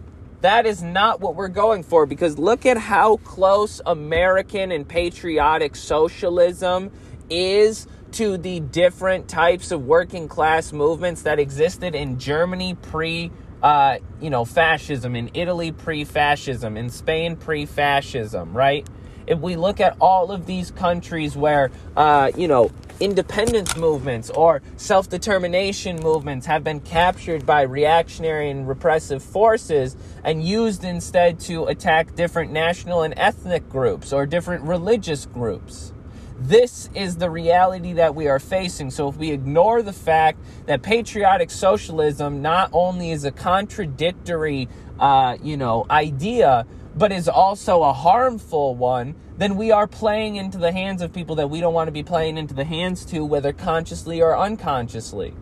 [0.47, 5.75] That is not what we're going for because look at how close American and patriotic
[5.75, 6.93] socialism
[7.29, 13.99] is to the different types of working class movements that existed in Germany pre uh,
[14.21, 18.89] you know, fascism, in Italy pre fascism, in Spain pre fascism, right?
[19.27, 22.71] If we look at all of these countries where, uh, you know,
[23.01, 30.43] independence movements or self determination movements have been captured by reactionary and repressive forces and
[30.45, 35.93] used instead to attack different national and ethnic groups or different religious groups.
[36.39, 38.91] This is the reality that we are facing.
[38.91, 44.69] So, if we ignore the fact that patriotic socialism not only is a contradictory,
[45.01, 46.67] uh, you know, idea,
[46.97, 51.37] but is also a harmful one, then we are playing into the hands of people
[51.37, 55.35] that we don't want to be playing into the hands to, whether consciously or unconsciously.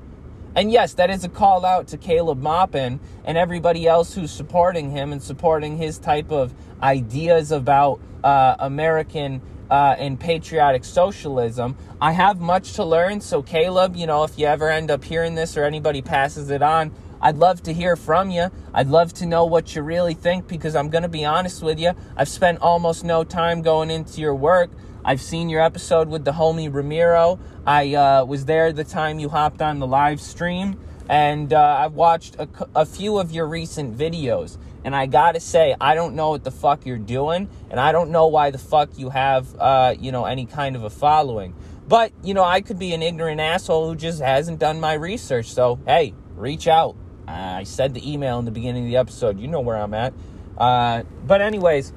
[0.56, 4.90] And yes, that is a call out to Caleb Maupin and everybody else who's supporting
[4.90, 11.76] him and supporting his type of ideas about uh, American uh, and patriotic socialism.
[12.00, 15.34] I have much to learn, so Caleb, you know, if you ever end up hearing
[15.34, 18.50] this or anybody passes it on, I'd love to hear from you.
[18.72, 21.78] I'd love to know what you really think because I'm going to be honest with
[21.78, 21.92] you.
[22.16, 24.70] I've spent almost no time going into your work.
[25.04, 27.38] I've seen your episode with the homie Ramiro.
[27.66, 31.92] I uh, was there the time you hopped on the live stream, and uh, I've
[31.92, 34.56] watched a, a few of your recent videos.
[34.82, 38.10] And I gotta say, I don't know what the fuck you're doing, and I don't
[38.10, 41.54] know why the fuck you have, uh, you know, any kind of a following.
[41.86, 45.52] But, you know, I could be an ignorant asshole who just hasn't done my research.
[45.52, 46.96] So, hey, reach out.
[47.26, 49.38] I said the email in the beginning of the episode.
[49.38, 50.12] You know where I'm at.
[50.56, 51.92] Uh, but anyways,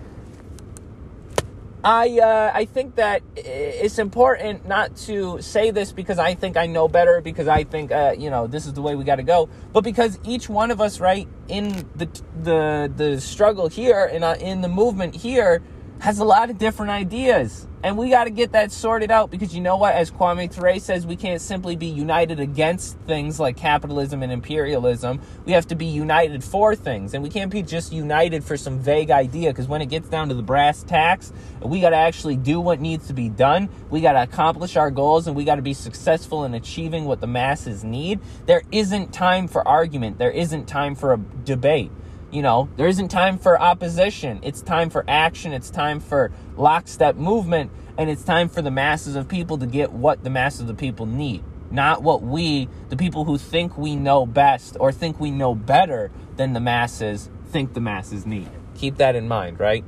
[1.84, 6.66] I uh, I think that it's important not to say this because I think I
[6.66, 9.24] know better because I think uh, you know this is the way we got to
[9.24, 12.10] go, but because each one of us, right, in the
[12.42, 15.62] the the struggle here and uh, in the movement here,
[16.00, 17.68] has a lot of different ideas.
[17.84, 19.94] And we got to get that sorted out because you know what?
[19.94, 25.22] As Kwame Ture says, we can't simply be united against things like capitalism and imperialism.
[25.46, 27.14] We have to be united for things.
[27.14, 30.30] And we can't be just united for some vague idea because when it gets down
[30.30, 31.32] to the brass tacks,
[31.62, 33.70] we got to actually do what needs to be done.
[33.90, 37.22] We got to accomplish our goals and we got to be successful in achieving what
[37.22, 38.20] the masses need.
[38.48, 41.92] There isn't time for argument, there isn't time for a debate.
[42.32, 44.40] You know, there isn't time for opposition.
[44.44, 45.54] It's time for action.
[45.54, 47.72] It's time for lockstep movement.
[47.98, 50.76] And it's time for the masses of people to get what the masses of the
[50.76, 51.44] people need.
[51.72, 56.12] Not what we, the people who think we know best or think we know better
[56.38, 58.50] than the masses, think the masses need.
[58.76, 59.86] Keep that in mind, right?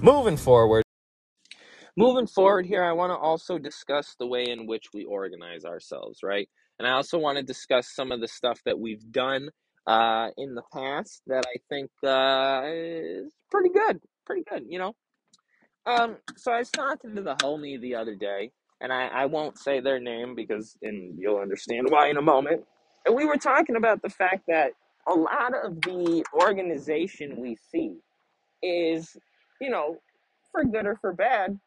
[0.00, 0.84] Moving forward.
[1.96, 6.20] moving forward here, I want to also discuss the way in which we organize ourselves,
[6.24, 6.48] right?
[6.78, 9.50] And I also want to discuss some of the stuff that we've done
[9.88, 14.00] uh, in the past that I think uh, is pretty good.
[14.26, 14.94] Pretty good, you know?
[15.86, 19.56] Um, so I was talking to the homie the other day, and I, I won't
[19.58, 22.64] say their name because, and you'll understand why in a moment.
[23.06, 24.72] And we were talking about the fact that
[25.06, 27.96] a lot of the organization we see
[28.62, 29.16] is,
[29.62, 29.96] you know,
[30.52, 31.58] for good or for bad,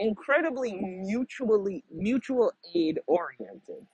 [0.00, 3.86] incredibly mutually mutual aid oriented.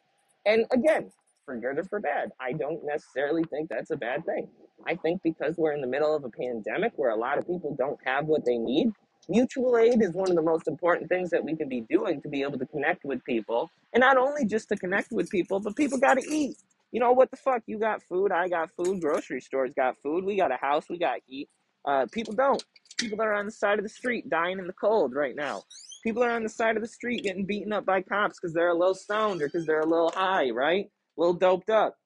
[0.47, 1.13] And again,
[1.45, 4.49] for good or for bad, I don't necessarily think that's a bad thing.
[4.87, 7.75] I think because we're in the middle of a pandemic where a lot of people
[7.79, 8.93] don't have what they need,
[9.29, 12.29] mutual aid is one of the most important things that we can be doing to
[12.29, 13.71] be able to connect with people.
[13.93, 16.57] And not only just to connect with people, but people got to eat.
[16.93, 17.63] You know, what the fuck?
[17.67, 20.99] You got food, I got food, grocery stores got food, we got a house, we
[20.99, 21.49] got heat.
[21.85, 22.63] Uh, people don't.
[22.99, 25.63] People that are on the side of the street dying in the cold right now.
[26.05, 28.69] People are on the side of the street getting beaten up by cops because they're
[28.69, 30.91] a little stoned or because they're a little high, right?
[31.17, 31.97] A little doped up.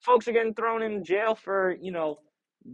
[0.00, 2.18] Folks are getting thrown in jail for, you know,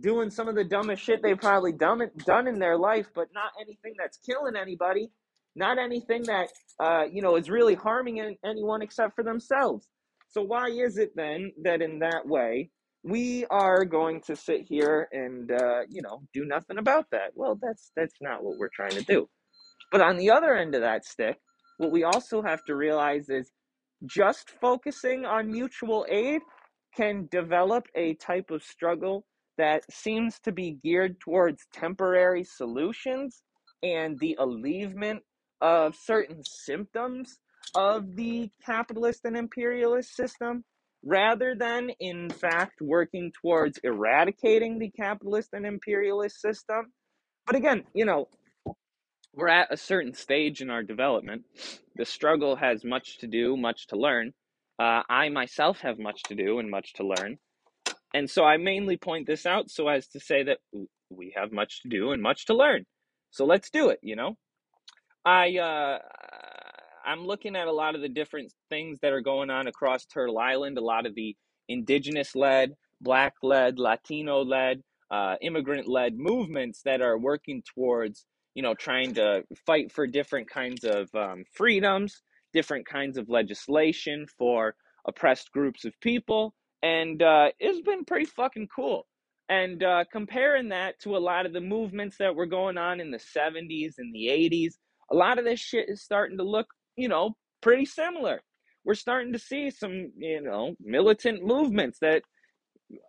[0.01, 3.53] doing some of the dumbest shit they've probably done, done in their life, but not
[3.61, 5.11] anything that's killing anybody.
[5.55, 9.89] Not anything that, uh, you know, is really harming anyone except for themselves.
[10.28, 12.70] So why is it then that in that way
[13.03, 17.30] we are going to sit here and uh, you know do nothing about that?
[17.34, 19.28] Well, that's that's not what we're trying to do.
[19.93, 21.39] But on the other end of that stick,
[21.78, 23.51] what we also have to realize is
[24.05, 26.43] just focusing on mutual aid
[26.95, 29.25] can develop a type of struggle
[29.59, 33.43] that seems to be geared towards temporary solutions
[33.83, 35.21] and the alleviation
[35.61, 37.39] of certain symptoms
[37.75, 40.65] of the capitalist and imperialist system
[41.03, 46.93] rather than in fact working towards eradicating the capitalist and imperialist system.
[47.47, 48.29] But again you know
[49.37, 51.45] we're at a certain stage in our development.
[51.95, 54.32] The struggle has much to do, much to learn.
[54.78, 57.39] Uh, I myself have much to do and much to learn.
[58.14, 60.59] And so I mainly point this out so as to say that
[61.11, 62.87] we have much to do and much to learn.
[63.30, 64.37] So let's do it, you know?
[65.24, 65.99] I uh
[67.05, 70.39] I'm looking at a lot of the different things that are going on across Turtle
[70.39, 71.37] Island, a lot of the
[71.68, 78.24] indigenous led, black led, Latino led, uh, immigrant led movements that are working towards
[78.57, 82.23] you know, trying to fight for different kinds of um, freedoms,
[82.55, 84.75] different kinds of legislation for
[85.07, 86.55] oppressed groups of people.
[86.83, 89.07] And uh, it's been pretty fucking cool.
[89.51, 93.11] And uh, comparing that to a lot of the movements that were going on in
[93.11, 94.73] the 70s and the 80s,
[95.13, 98.41] a lot of this shit is starting to look, you know, pretty similar.
[98.87, 102.23] We're starting to see some, you know, militant movements that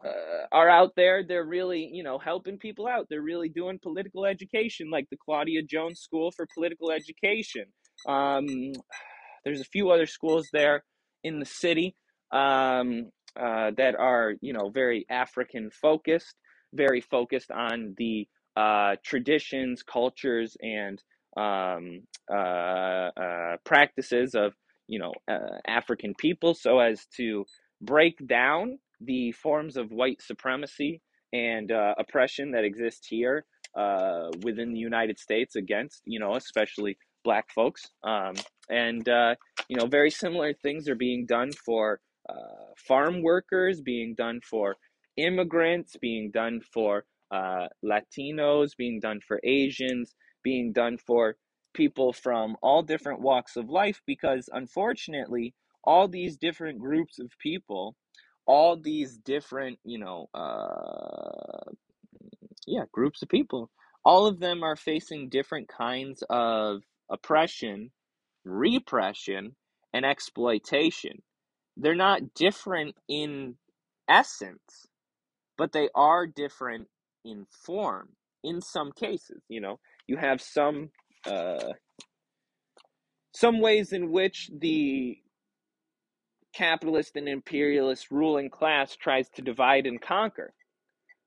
[0.03, 1.23] uh, are out there.
[1.23, 3.07] They're really, you know, helping people out.
[3.09, 7.65] They're really doing political education, like the Claudia Jones School for Political Education.
[8.07, 8.45] Um,
[9.45, 10.83] there's a few other schools there
[11.23, 11.95] in the city
[12.31, 16.35] um, uh, that are, you know, very African focused,
[16.73, 21.01] very focused on the uh, traditions, cultures, and
[21.37, 22.01] um,
[22.31, 24.53] uh, uh, practices of,
[24.87, 27.45] you know, uh, African people, so as to
[27.81, 31.01] break down the forms of white supremacy
[31.33, 33.45] and uh, oppression that exist here
[33.75, 37.89] uh, within the United States against, you know, especially black folks.
[38.03, 38.35] Um,
[38.69, 39.35] and, uh,
[39.67, 44.75] you know, very similar things are being done for uh, farm workers, being done for
[45.17, 51.35] immigrants, being done for uh, Latinos, being done for Asians, being done for
[51.73, 57.95] people from all different walks of life because unfortunately, all these different groups of people
[58.47, 61.71] all these different, you know, uh,
[62.67, 63.69] yeah, groups of people.
[64.05, 66.81] All of them are facing different kinds of
[67.11, 67.91] oppression,
[68.45, 69.55] repression,
[69.93, 71.21] and exploitation.
[71.75, 73.55] They're not different in
[74.09, 74.87] essence,
[75.57, 76.87] but they are different
[77.25, 78.09] in form
[78.43, 79.41] in some cases.
[79.49, 80.89] You know, you have some
[81.25, 81.73] uh,
[83.33, 85.17] some ways in which the
[86.53, 90.53] capitalist and imperialist ruling class tries to divide and conquer.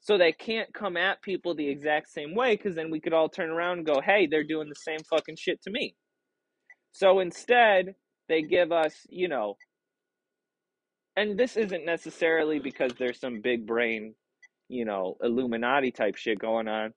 [0.01, 3.29] So they can't come at people the exact same way because then we could all
[3.29, 5.95] turn around and go, hey, they're doing the same fucking shit to me.
[6.93, 7.95] So instead,
[8.29, 9.57] they give us, you know,
[11.17, 14.15] and this isn't necessarily because there's some big brain,
[14.69, 16.95] you know, Illuminati type shit going on,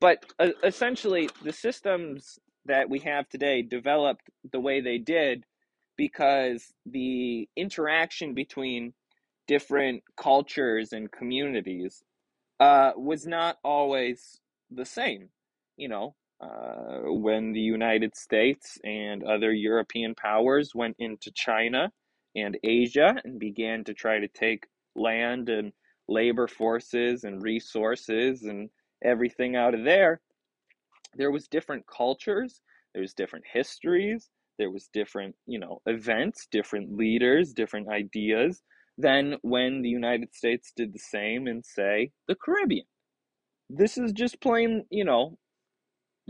[0.00, 5.44] but uh, essentially the systems that we have today developed the way they did
[5.96, 8.92] because the interaction between
[9.46, 12.02] different cultures and communities
[12.60, 14.40] uh, was not always
[14.70, 15.28] the same.
[15.76, 21.92] You know, uh, when the United States and other European powers went into China
[22.34, 25.72] and Asia and began to try to take land and
[26.08, 28.70] labor forces and resources and
[29.04, 30.20] everything out of there,
[31.16, 32.60] there was different cultures,
[32.92, 38.62] there was different histories, there was different, you know, events, different leaders, different ideas
[38.98, 42.86] than when the United States did the same in say the Caribbean.
[43.70, 45.38] This is just plain, you know,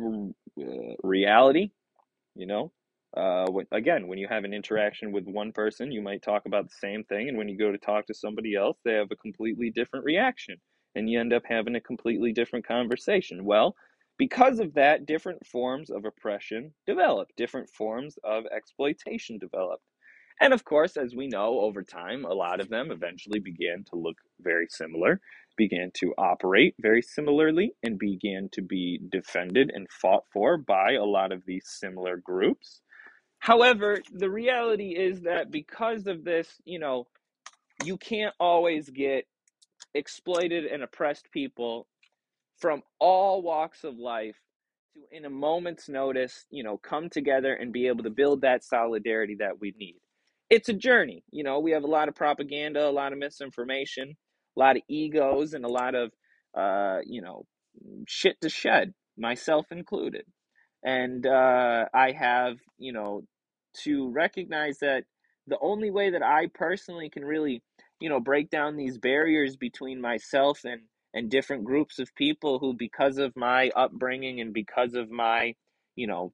[0.00, 1.70] uh, reality
[2.34, 2.72] you know
[3.16, 6.76] uh, again when you have an interaction with one person you might talk about the
[6.80, 9.70] same thing and when you go to talk to somebody else they have a completely
[9.70, 10.56] different reaction
[10.94, 13.74] and you end up having a completely different conversation well
[14.18, 19.80] because of that different forms of oppression develop different forms of exploitation develop
[20.40, 23.96] and of course, as we know over time, a lot of them eventually began to
[23.96, 25.20] look very similar,
[25.56, 31.04] began to operate very similarly, and began to be defended and fought for by a
[31.04, 32.82] lot of these similar groups.
[33.38, 37.06] However, the reality is that because of this, you know,
[37.84, 39.26] you can't always get
[39.94, 41.86] exploited and oppressed people
[42.58, 44.36] from all walks of life
[44.94, 48.64] to in a moment's notice you know come together and be able to build that
[48.64, 49.96] solidarity that we need.
[50.50, 54.16] It's a journey you know we have a lot of propaganda a lot of misinformation
[54.56, 56.12] a lot of egos and a lot of
[56.56, 57.46] uh you know
[58.08, 60.24] shit to shed myself included.
[60.84, 63.22] And uh i have you know
[63.84, 65.04] to recognize that
[65.46, 67.62] the only way that i personally can really
[68.00, 70.82] you know break down these barriers between myself and
[71.16, 75.54] and different groups of people who because of my upbringing and because of my
[75.96, 76.32] you know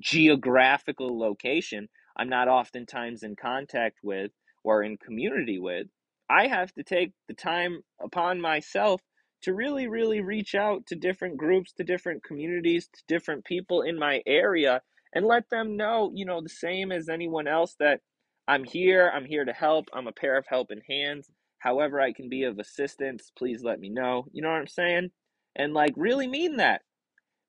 [0.00, 4.32] geographical location i'm not oftentimes in contact with
[4.64, 5.88] or in community with
[6.30, 9.00] i have to take the time upon myself
[9.42, 13.98] to really really reach out to different groups to different communities to different people in
[13.98, 14.82] my area
[15.14, 18.00] and let them know you know the same as anyone else that
[18.48, 21.30] i'm here i'm here to help i'm a pair of helping hands
[21.66, 24.26] however I can be of assistance, please let me know.
[24.32, 25.10] You know what I'm saying?
[25.56, 26.82] And like really mean that.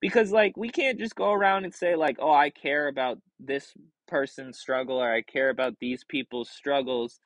[0.01, 3.73] Because like we can't just go around and say like, "Oh, I care about this
[4.07, 7.19] person's struggle or I care about these people's struggles."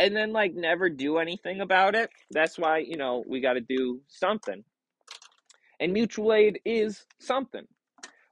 [0.00, 2.10] And then like never do anything about it.
[2.32, 4.64] That's why, you know, we got to do something.
[5.78, 7.66] And mutual aid is something.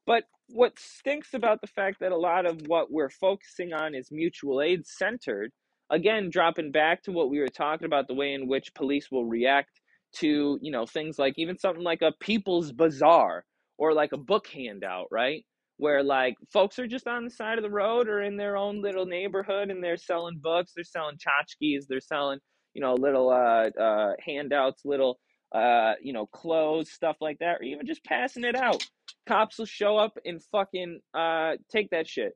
[0.05, 4.11] But what stinks about the fact that a lot of what we're focusing on is
[4.11, 5.53] mutual aid centered,
[5.95, 9.24] again, dropping back to what we were talking about, the way in which police will
[9.24, 9.80] react
[10.16, 13.45] to, you know, things like even something like a people's bazaar
[13.78, 15.45] or like a book handout, right?
[15.76, 18.82] Where like folks are just on the side of the road or in their own
[18.82, 22.38] little neighborhood and they're selling books, they're selling tchotchkes, they're selling,
[22.74, 25.18] you know, little uh, uh, handouts, little,
[25.55, 28.84] uh, you know, clothes, stuff like that, or even just passing it out
[29.26, 32.32] cops will show up and fucking uh take that shit.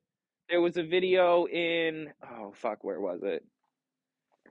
[0.51, 3.45] There was a video in oh fuck, where was it?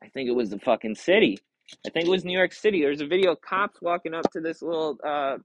[0.04, 1.40] I think it was the fucking city.
[1.88, 2.82] I think it was New York City.
[2.82, 5.38] There's a video of cops walking up to this little uh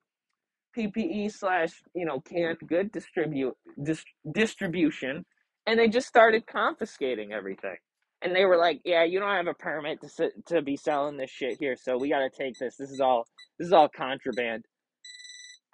[0.76, 5.24] PPE slash you know canned good distribute dis- distribution,
[5.66, 7.76] and they just started confiscating everything.
[8.22, 11.16] And they were like, "Yeah, you don't have a permit to sit, to be selling
[11.18, 12.76] this shit here, so we got to take this.
[12.76, 13.26] This is all
[13.58, 14.64] this is all contraband."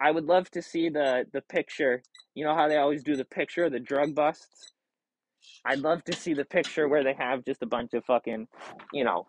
[0.01, 2.03] I would love to see the the picture.
[2.35, 4.71] You know how they always do the picture of the drug busts?
[5.65, 8.47] I'd love to see the picture where they have just a bunch of fucking,
[8.93, 9.25] you know,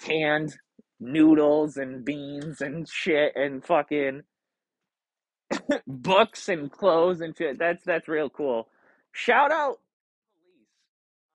[0.00, 0.54] canned
[1.00, 4.22] noodles and beans and shit and fucking
[5.86, 7.58] books and clothes and shit.
[7.58, 8.68] That's that's real cool.
[9.12, 9.78] Shout out
[10.34, 10.68] police.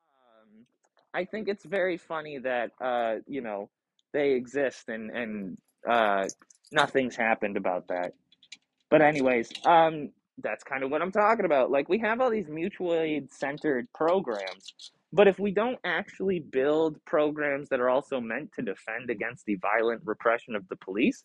[0.09, 0.65] Um,
[1.13, 3.69] I think it's very funny that uh, you know,
[4.13, 5.57] they exist and and
[5.87, 6.27] uh,
[6.71, 8.13] nothing's happened about that.
[8.89, 10.11] But anyways, um,
[10.43, 11.71] that's kind of what I'm talking about.
[11.71, 14.73] Like we have all these mutual aid centered programs,
[15.13, 19.55] but if we don't actually build programs that are also meant to defend against the
[19.55, 21.23] violent repression of the police,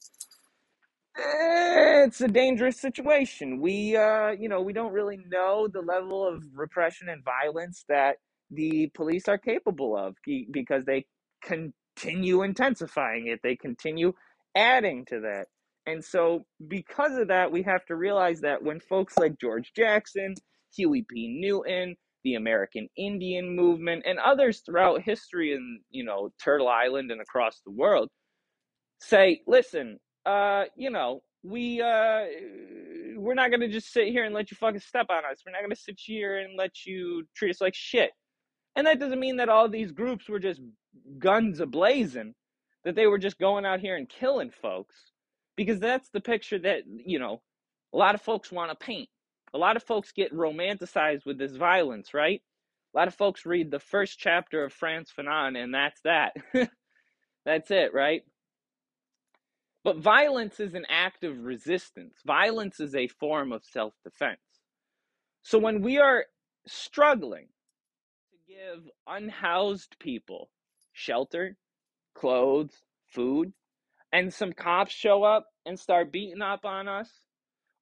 [1.16, 3.60] it's a dangerous situation.
[3.60, 8.16] We, uh, you know, we don't really know the level of repression and violence that
[8.50, 10.16] the police are capable of
[10.50, 11.06] because they
[11.42, 13.40] continue intensifying it.
[13.42, 14.12] They continue
[14.56, 15.46] adding to that.
[15.86, 20.34] And so, because of that, we have to realize that when folks like George Jackson,
[20.74, 21.28] Huey P.
[21.40, 27.20] Newton, the American Indian movement, and others throughout history in, you know, Turtle Island and
[27.20, 28.08] across the world
[29.00, 32.24] say, listen, uh, you know, we uh
[33.16, 35.42] we're not gonna just sit here and let you fucking step on us.
[35.44, 38.10] We're not gonna sit here and let you treat us like shit.
[38.76, 40.60] And that doesn't mean that all these groups were just
[41.18, 42.32] guns ablazing,
[42.84, 45.12] that they were just going out here and killing folks
[45.56, 47.42] because that's the picture that you know
[47.94, 49.08] A lot of folks want to paint.
[49.54, 52.42] A lot of folks get romanticized with this violence, right?
[52.94, 56.34] A lot of folks read the first chapter of Frantz Fanon and that's that.
[57.46, 58.22] that's it, right?
[59.84, 62.16] But violence is an act of resistance.
[62.26, 64.40] Violence is a form of self defense.
[65.42, 66.26] So when we are
[66.66, 67.48] struggling
[68.32, 70.50] to give unhoused people
[70.92, 71.56] shelter,
[72.14, 73.52] clothes, food,
[74.14, 77.10] and some cops show up and start beating up on us,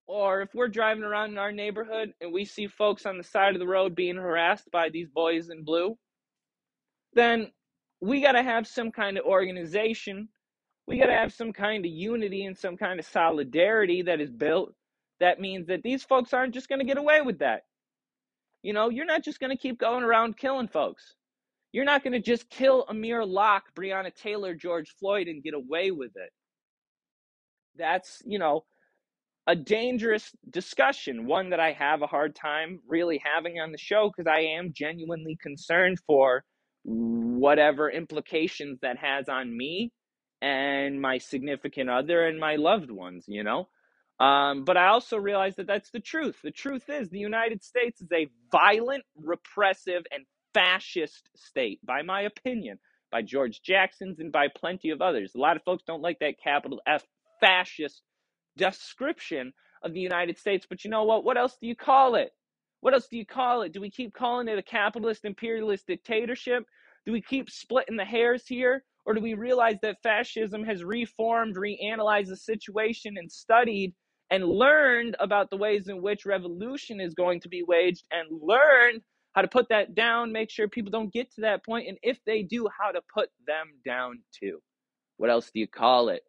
[0.07, 3.55] or if we're driving around in our neighborhood and we see folks on the side
[3.55, 5.95] of the road being harassed by these boys in blue,
[7.13, 7.53] then
[8.01, 10.27] we got to have some kind of organization.
[10.87, 14.31] We got to have some kind of unity and some kind of solidarity that is
[14.31, 14.73] built.
[15.21, 17.65] That means that these folks aren't just going to get away with that.
[18.63, 21.15] You know, you're not just going to keep going around killing folks.
[21.73, 25.91] You're not going to just kill Amir Locke, Breonna Taylor, George Floyd and get away
[25.91, 26.31] with it.
[27.77, 28.65] That's, you know,
[29.47, 34.11] a dangerous discussion, one that I have a hard time really having on the show
[34.11, 36.45] because I am genuinely concerned for
[36.85, 39.91] whatever implications that has on me
[40.41, 43.69] and my significant other and my loved ones, you know?
[44.21, 46.37] Um, but I also realize that that's the truth.
[46.45, 50.25] The truth is, the United States is a violent, repressive, and
[50.55, 52.79] fascist state, by my opinion,
[53.11, 55.33] by George Jackson's and by plenty of others.
[55.35, 57.05] A lot of folks don't like that capital F
[57.41, 58.03] fascist
[58.57, 61.25] description of the United States, but you know what?
[61.25, 62.31] What else do you call it?
[62.81, 63.73] What else do you call it?
[63.73, 66.65] Do we keep calling it a capitalist imperialist dictatorship?
[67.07, 68.85] Do we keep splitting the hairs here?
[69.05, 73.95] Or do we realize that fascism has reformed, reanalyzed the situation, and studied
[74.31, 79.03] and learned about the ways in which revolution is going to be waged and learned
[79.35, 82.19] how to put that down, make sure people don't get to that point, and if
[82.27, 84.61] they do, how to put them down too?
[85.19, 86.23] What else do you call it?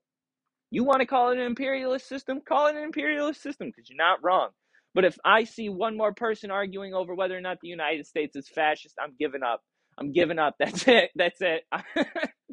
[0.72, 2.42] You want to call it an imperialist system?
[2.48, 4.50] Call it an imperialist system because you're not wrong.
[4.96, 8.36] But if I see one more person arguing over whether or not the United States
[8.36, 9.62] is fascist, I'm giving up.
[9.98, 10.56] I'm giving up.
[10.60, 11.12] That's it.
[11.16, 11.64] That's it.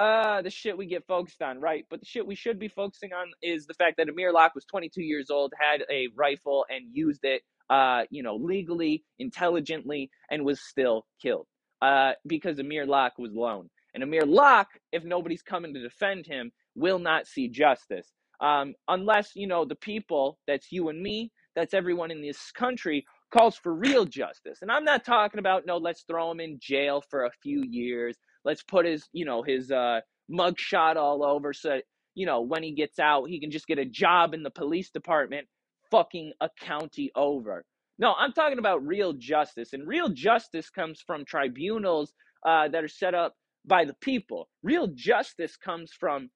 [0.00, 1.84] uh, the shit we get focused on, right?
[1.90, 4.64] But the shit we should be focusing on is the fact that Amir Locke was
[4.64, 10.42] 22 years old, had a rifle, and used it, uh, you know, legally, intelligently, and
[10.42, 11.46] was still killed.
[11.82, 13.68] Uh, because Amir Locke was alone.
[13.92, 18.10] And Amir Locke, if nobody's coming to defend him, will not see justice.
[18.40, 23.04] Um, unless, you know, the people, that's you and me, that's everyone in this country,
[23.30, 24.60] calls for real justice.
[24.62, 28.16] And I'm not talking about, no, let's throw him in jail for a few years.
[28.44, 31.84] Let's put his, you know, his uh, mugshot all over so that,
[32.14, 34.90] you know, when he gets out, he can just get a job in the police
[34.90, 35.46] department
[35.90, 37.64] fucking a county over.
[37.98, 39.72] No, I'm talking about real justice.
[39.72, 42.14] And real justice comes from tribunals
[42.46, 43.34] uh, that are set up
[43.66, 44.48] by the people.
[44.62, 46.30] Real justice comes from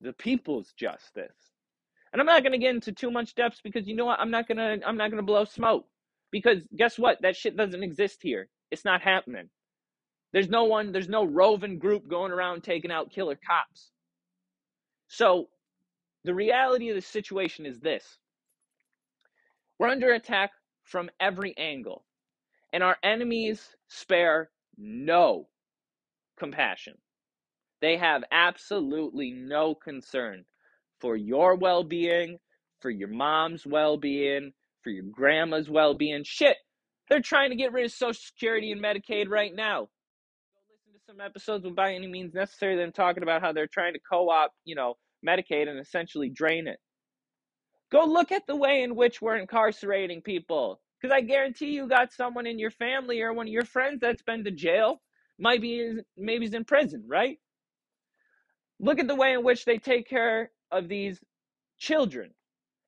[0.00, 1.36] the people's justice.
[2.12, 4.18] And I'm not going to get into too much depth because you know what?
[4.18, 5.86] I'm not going to I'm not going to blow smoke.
[6.30, 7.22] Because guess what?
[7.22, 8.48] That shit doesn't exist here.
[8.70, 9.48] It's not happening.
[10.32, 13.90] There's no one, there's no roving group going around taking out killer cops.
[15.08, 15.48] So,
[16.24, 18.18] the reality of the situation is this.
[19.78, 20.50] We're under attack
[20.84, 22.04] from every angle,
[22.72, 25.48] and our enemies spare no
[26.38, 26.94] compassion.
[27.80, 30.44] They have absolutely no concern
[31.00, 32.38] for your well being,
[32.80, 34.52] for your mom's well being,
[34.82, 36.24] for your grandma's well being.
[36.24, 36.56] Shit,
[37.08, 39.88] they're trying to get rid of Social Security and Medicaid right now.
[41.08, 44.28] Some episodes with By Any Means Necessary, them talking about how they're trying to co
[44.28, 46.76] op, you know, Medicaid and essentially drain it.
[47.90, 50.82] Go look at the way in which we're incarcerating people.
[51.00, 54.20] Because I guarantee you got someone in your family or one of your friends that's
[54.20, 55.00] been to jail,
[55.38, 57.38] might be maybe is in prison, right?
[58.78, 61.18] Look at the way in which they take care of these
[61.78, 62.34] children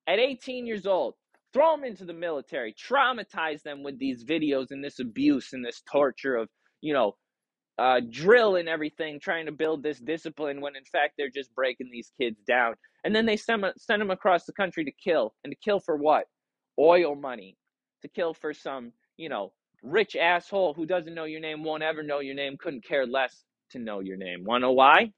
[0.05, 1.15] at 18 years old.
[1.53, 5.81] Throw them into the military, traumatize them with these videos and this abuse and this
[5.91, 6.49] torture of,
[6.81, 7.15] you know,
[7.79, 11.89] uh, drill and everything, trying to build this discipline when in fact they're just breaking
[11.91, 12.75] these kids down.
[13.03, 15.33] And then they send, send them across the country to kill.
[15.43, 16.25] And to kill for what?
[16.79, 17.57] Oil money.
[18.03, 19.53] To kill for some, you know,
[19.83, 23.43] rich asshole who doesn't know your name, won't ever know your name, couldn't care less
[23.71, 24.43] to know your name.
[24.45, 25.11] Wanna know why?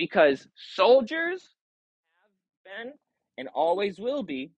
[0.00, 1.50] because soldiers
[2.64, 2.94] have been
[3.36, 4.50] and always will be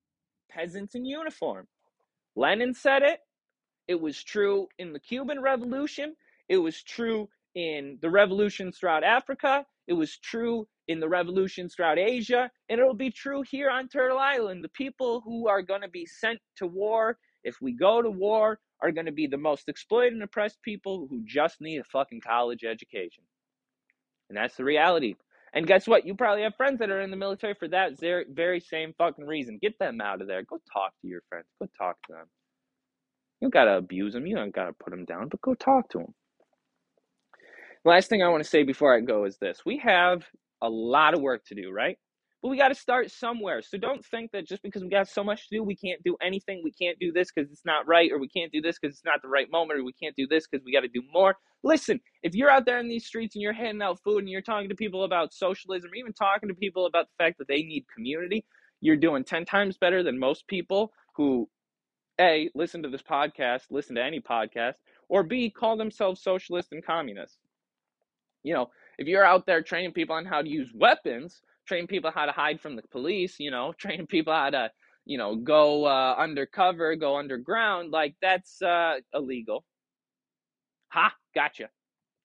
[0.49, 1.67] peasants in uniform.
[2.37, 3.19] Lenin said it.
[3.89, 6.15] It was true in the Cuban Revolution.
[6.53, 9.65] It was true in the revolutions throughout Africa.
[9.89, 12.51] It was true in the revolutions throughout Asia.
[12.69, 14.63] And it'll be true here on Turtle Island.
[14.63, 18.61] The people who are going to be sent to war, if we go to war,
[18.83, 22.21] are going to be the most exploited and oppressed people who just need a fucking
[22.21, 23.25] college education.
[24.29, 25.15] And that's the reality.
[25.55, 26.05] And guess what?
[26.07, 29.59] You probably have friends that are in the military for that very, same fucking reason.
[29.63, 30.43] Get them out of there.
[30.43, 31.47] Go talk to your friends.
[31.59, 32.27] Go talk to them.
[33.41, 34.27] You don't gotta abuse them.
[34.27, 36.15] You don't gotta put them down, but go talk to them.
[37.85, 40.25] Last thing I want to say before I go is this: we have
[40.63, 41.99] a lot of work to do, right?
[42.43, 43.63] But we got to start somewhere.
[43.63, 46.17] So don't think that just because we got so much to do, we can't do
[46.21, 46.61] anything.
[46.65, 49.05] We can't do this because it's not right, or we can't do this because it's
[49.05, 51.37] not the right moment, or we can't do this because we got to do more.
[51.63, 54.41] Listen, if you're out there in these streets and you're handing out food and you're
[54.41, 57.63] talking to people about socialism, or even talking to people about the fact that they
[57.63, 58.45] need community,
[58.81, 61.49] you're doing 10 times better than most people who,
[62.21, 64.75] A, listen to this podcast, listen to any podcast,
[65.09, 67.39] or B, call themselves socialist and communist.
[68.43, 72.11] You know, if you're out there training people on how to use weapons, training people
[72.11, 74.71] how to hide from the police, you know, training people how to,
[75.05, 79.65] you know, go uh, undercover, go underground, like that's uh, illegal.
[80.89, 81.69] Ha, gotcha.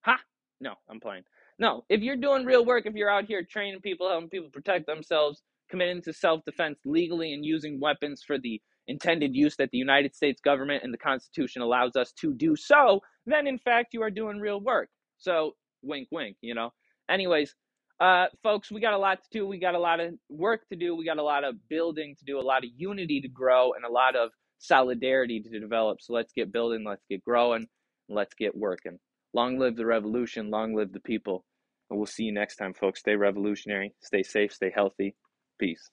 [0.01, 0.20] Ha,
[0.59, 1.24] no, I'm playing.
[1.59, 4.86] No, if you're doing real work, if you're out here training people, helping people protect
[4.86, 9.78] themselves, committing to self defense legally and using weapons for the intended use that the
[9.78, 14.01] United States government and the Constitution allows us to do so, then in fact you
[14.01, 14.89] are doing real work.
[15.18, 15.55] So,
[15.88, 16.72] wink, wink, you know.
[17.10, 17.56] Anyways,
[18.00, 19.48] uh, folks, we got a lot to do.
[19.48, 20.96] We got a lot of work to do.
[20.96, 23.86] We got a lot of building to do, a lot of unity to grow, and
[23.86, 24.30] a lot of
[24.60, 26.02] solidarity to develop.
[26.02, 27.68] So let's get building, let's get growing,
[28.10, 29.00] let's get working.
[29.34, 31.46] Long live the revolution, long live the people.
[31.90, 33.00] And we'll see you next time, folks.
[33.00, 35.16] Stay revolutionary, stay safe, stay healthy.
[35.60, 35.90] Peace.